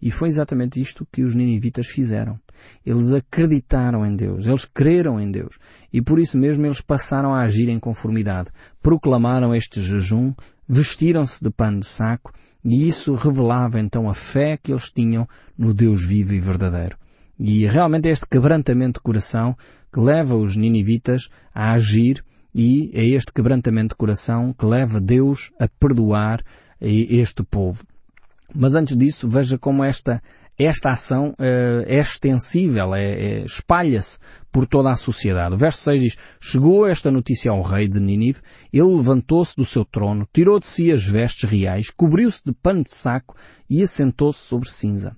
E 0.00 0.10
foi 0.10 0.28
exatamente 0.28 0.80
isto 0.80 1.06
que 1.10 1.22
os 1.22 1.34
ninivitas 1.34 1.86
fizeram. 1.86 2.38
Eles 2.84 3.12
acreditaram 3.12 4.04
em 4.04 4.14
Deus, 4.14 4.46
eles 4.46 4.64
creram 4.64 5.20
em 5.20 5.30
Deus. 5.30 5.58
E 5.92 6.00
por 6.00 6.18
isso 6.18 6.36
mesmo 6.36 6.66
eles 6.66 6.80
passaram 6.80 7.34
a 7.34 7.40
agir 7.40 7.68
em 7.68 7.78
conformidade. 7.78 8.50
Proclamaram 8.82 9.54
este 9.54 9.82
jejum, 9.82 10.32
vestiram-se 10.68 11.42
de 11.42 11.50
pano 11.50 11.80
de 11.80 11.86
saco, 11.86 12.32
e 12.64 12.86
isso 12.88 13.14
revelava 13.14 13.80
então 13.80 14.08
a 14.08 14.14
fé 14.14 14.56
que 14.56 14.72
eles 14.72 14.90
tinham 14.90 15.28
no 15.56 15.72
Deus 15.72 16.04
vivo 16.04 16.32
e 16.34 16.40
verdadeiro. 16.40 16.96
E 17.38 17.66
realmente 17.66 18.08
é 18.08 18.12
este 18.12 18.26
quebrantamento 18.26 19.00
de 19.00 19.02
coração 19.02 19.56
que 19.92 19.98
leva 19.98 20.34
os 20.34 20.56
ninivitas 20.56 21.28
a 21.54 21.72
agir 21.72 22.22
e 22.54 22.90
é 22.92 23.04
este 23.04 23.32
quebrantamento 23.32 23.94
de 23.94 23.96
coração 23.96 24.52
que 24.52 24.66
leva 24.66 25.00
Deus 25.00 25.50
a 25.58 25.66
perdoar 25.68 26.42
este 26.80 27.42
povo. 27.42 27.84
Mas 28.54 28.74
antes 28.74 28.96
disso, 28.96 29.28
veja 29.28 29.58
como 29.58 29.84
esta, 29.84 30.22
esta 30.58 30.90
ação 30.90 31.30
uh, 31.30 31.84
é 31.86 31.98
extensível, 31.98 32.94
é, 32.94 33.04
é, 33.04 33.44
espalha-se 33.44 34.18
por 34.52 34.66
toda 34.66 34.90
a 34.90 34.96
sociedade. 34.96 35.54
O 35.54 35.58
verso 35.58 35.78
6 35.82 36.00
diz, 36.00 36.16
Chegou 36.40 36.86
esta 36.86 37.10
notícia 37.10 37.50
ao 37.50 37.62
rei 37.62 37.88
de 37.88 38.00
Nínive, 38.00 38.40
ele 38.72 38.96
levantou-se 38.96 39.56
do 39.56 39.64
seu 39.64 39.84
trono, 39.84 40.26
tirou 40.32 40.58
de 40.58 40.66
si 40.66 40.90
as 40.90 41.06
vestes 41.06 41.48
reais, 41.48 41.90
cobriu-se 41.90 42.42
de 42.44 42.52
pano 42.52 42.82
de 42.82 42.90
saco 42.90 43.36
e 43.68 43.82
assentou-se 43.82 44.40
sobre 44.40 44.68
cinza. 44.68 45.16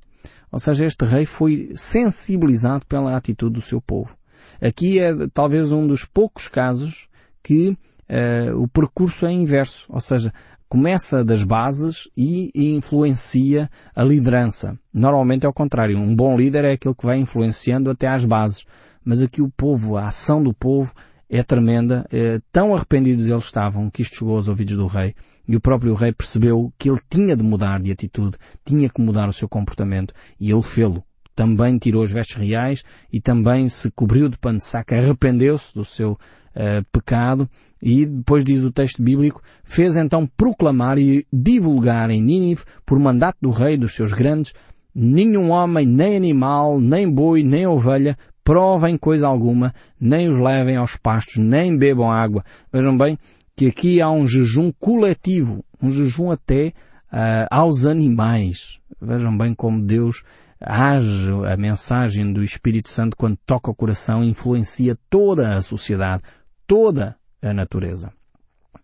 Ou 0.50 0.58
seja, 0.58 0.84
este 0.84 1.04
rei 1.04 1.24
foi 1.24 1.72
sensibilizado 1.74 2.84
pela 2.86 3.16
atitude 3.16 3.54
do 3.54 3.62
seu 3.62 3.80
povo. 3.80 4.16
Aqui 4.60 5.00
é 5.00 5.12
talvez 5.32 5.72
um 5.72 5.86
dos 5.86 6.04
poucos 6.04 6.46
casos 6.46 7.08
que 7.42 7.70
uh, 7.70 8.56
o 8.56 8.68
percurso 8.68 9.26
é 9.26 9.32
inverso. 9.32 9.86
Ou 9.88 10.00
seja, 10.00 10.32
começa 10.72 11.22
das 11.22 11.42
bases 11.42 12.08
e 12.16 12.50
influencia 12.74 13.68
a 13.94 14.02
liderança. 14.02 14.74
Normalmente 14.90 15.44
é 15.44 15.48
o 15.48 15.52
contrário. 15.52 15.98
Um 15.98 16.16
bom 16.16 16.34
líder 16.34 16.64
é 16.64 16.72
aquele 16.72 16.94
que 16.94 17.04
vai 17.04 17.18
influenciando 17.18 17.90
até 17.90 18.08
às 18.08 18.24
bases. 18.24 18.64
Mas 19.04 19.20
aqui 19.20 19.42
o 19.42 19.50
povo, 19.50 19.98
a 19.98 20.06
ação 20.06 20.42
do 20.42 20.54
povo 20.54 20.90
é 21.28 21.42
tremenda. 21.42 22.06
É, 22.10 22.40
tão 22.50 22.74
arrependidos 22.74 23.26
eles 23.26 23.44
estavam 23.44 23.90
que 23.90 24.00
isto 24.00 24.16
chegou 24.16 24.38
aos 24.38 24.48
ouvidos 24.48 24.74
do 24.74 24.86
rei. 24.86 25.14
E 25.46 25.54
o 25.54 25.60
próprio 25.60 25.92
rei 25.92 26.10
percebeu 26.10 26.72
que 26.78 26.88
ele 26.88 27.00
tinha 27.10 27.36
de 27.36 27.42
mudar 27.42 27.78
de 27.78 27.92
atitude, 27.92 28.38
tinha 28.64 28.88
que 28.88 29.02
mudar 29.02 29.28
o 29.28 29.32
seu 29.34 29.50
comportamento. 29.50 30.14
E 30.40 30.50
ele 30.50 30.62
fê-lo. 30.62 31.04
Também 31.42 31.76
tirou 31.76 32.04
as 32.04 32.12
vestes 32.12 32.36
reais 32.36 32.84
e 33.12 33.20
também 33.20 33.68
se 33.68 33.90
cobriu 33.90 34.28
de 34.28 34.38
pano 34.38 34.58
de 34.58 34.64
saco, 34.64 34.94
arrependeu-se 34.94 35.74
do 35.74 35.84
seu 35.84 36.12
uh, 36.12 36.84
pecado 36.92 37.50
e 37.82 38.06
depois 38.06 38.44
diz 38.44 38.62
o 38.62 38.70
texto 38.70 39.02
bíblico, 39.02 39.42
fez 39.64 39.96
então 39.96 40.24
proclamar 40.24 40.98
e 40.98 41.26
divulgar 41.32 42.10
em 42.10 42.22
Nínive, 42.22 42.62
por 42.86 42.96
mandato 43.00 43.38
do 43.42 43.50
rei 43.50 43.76
dos 43.76 43.92
seus 43.92 44.12
grandes, 44.12 44.54
nenhum 44.94 45.50
homem, 45.50 45.84
nem 45.84 46.16
animal, 46.16 46.80
nem 46.80 47.12
boi, 47.12 47.42
nem 47.42 47.66
ovelha, 47.66 48.16
provem 48.44 48.96
coisa 48.96 49.26
alguma, 49.26 49.74
nem 49.98 50.28
os 50.28 50.38
levem 50.38 50.76
aos 50.76 50.96
pastos, 50.96 51.38
nem 51.38 51.76
bebam 51.76 52.08
água. 52.08 52.44
Vejam 52.72 52.96
bem 52.96 53.18
que 53.56 53.66
aqui 53.66 54.00
há 54.00 54.12
um 54.12 54.28
jejum 54.28 54.70
coletivo, 54.78 55.64
um 55.82 55.90
jejum 55.90 56.30
até 56.30 56.68
uh, 57.12 57.48
aos 57.50 57.84
animais. 57.84 58.78
Vejam 59.00 59.36
bem 59.36 59.52
como 59.52 59.82
Deus 59.82 60.22
age 60.64 61.30
a 61.50 61.56
mensagem 61.56 62.32
do 62.32 62.42
Espírito 62.42 62.88
Santo 62.88 63.16
quando 63.16 63.36
toca 63.44 63.70
o 63.70 63.74
coração 63.74 64.22
influencia 64.22 64.96
toda 65.10 65.56
a 65.56 65.62
sociedade, 65.62 66.22
toda 66.66 67.16
a 67.42 67.52
natureza. 67.52 68.12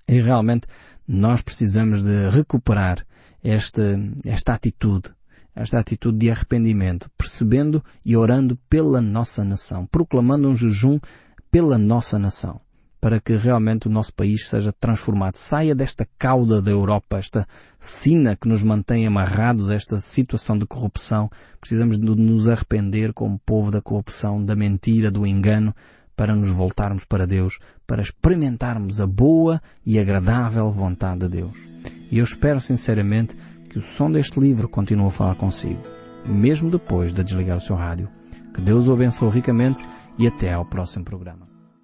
E 0.07 0.21
realmente 0.21 0.67
nós 1.07 1.41
precisamos 1.43 2.03
de 2.03 2.31
recuperar 2.31 3.07
esta, 3.43 3.83
esta 4.25 4.55
atitude, 4.55 5.15
esta 5.55 5.79
atitude 5.79 6.19
de 6.19 6.31
arrependimento, 6.31 7.11
percebendo 7.17 7.83
e 8.05 8.17
orando 8.17 8.59
pela 8.69 9.01
nossa 9.01 9.45
nação, 9.45 9.87
proclamando 9.87 10.49
um 10.49 10.57
jejum 10.57 10.99
pela 11.51 11.79
nossa 11.79 12.19
nação 12.19 12.61
para 13.01 13.21
que 13.21 13.37
realmente 13.37 13.87
o 13.87 13.91
nosso 13.91 14.13
país 14.13 14.49
seja 14.49 14.73
transformado. 14.73 15.37
Saia 15.37 15.75
desta 15.75 16.07
cauda 16.19 16.61
da 16.61 16.71
Europa, 16.71 17.19
esta 17.19 17.47
sina 17.79 18.37
que 18.37 18.49
nos 18.49 18.63
mantém 18.63 19.07
amarrados 19.07 19.71
a 19.71 19.75
esta 19.75 20.01
situação 20.01 20.59
de 20.59 20.67
corrupção. 20.67 21.31
Precisamos 21.61 21.99
de 21.99 22.07
nos 22.07 22.49
arrepender 22.49 23.13
como 23.13 23.39
povo 23.39 23.71
da 23.71 23.81
corrupção, 23.81 24.45
da 24.45 24.57
mentira, 24.57 25.11
do 25.11 25.27
engano, 25.27 25.75
para 26.17 26.35
nos 26.35 26.49
voltarmos 26.49 27.05
para 27.05 27.27
Deus, 27.27 27.59
para 27.87 28.03
experimentarmos 28.03 29.01
a 29.01 29.07
boa 29.07 29.63
e 29.87 29.99
agradável 29.99 30.71
vontade 30.73 31.21
de 31.21 31.29
Deus. 31.29 31.57
E 32.11 32.19
eu 32.19 32.25
espero 32.25 32.61
sinceramente 32.61 33.37
que 33.71 33.79
o 33.79 33.83
som 33.83 34.11
deste 34.11 34.41
livro 34.41 34.69
continue 34.69 35.07
a 35.07 35.13
falar 35.13 35.37
consigo, 35.37 35.81
mesmo 36.27 36.71
depois 36.71 37.13
de 37.13 37.23
desligar 37.23 37.59
o 37.59 37.61
seu 37.61 37.77
rádio. 37.77 38.09
Que 38.53 38.61
Deus 38.61 38.89
o 38.89 38.93
abençoe 38.93 39.31
ricamente 39.31 39.85
e 40.19 40.27
até 40.27 40.53
ao 40.53 40.65
próximo 40.65 41.05
programa. 41.05 41.48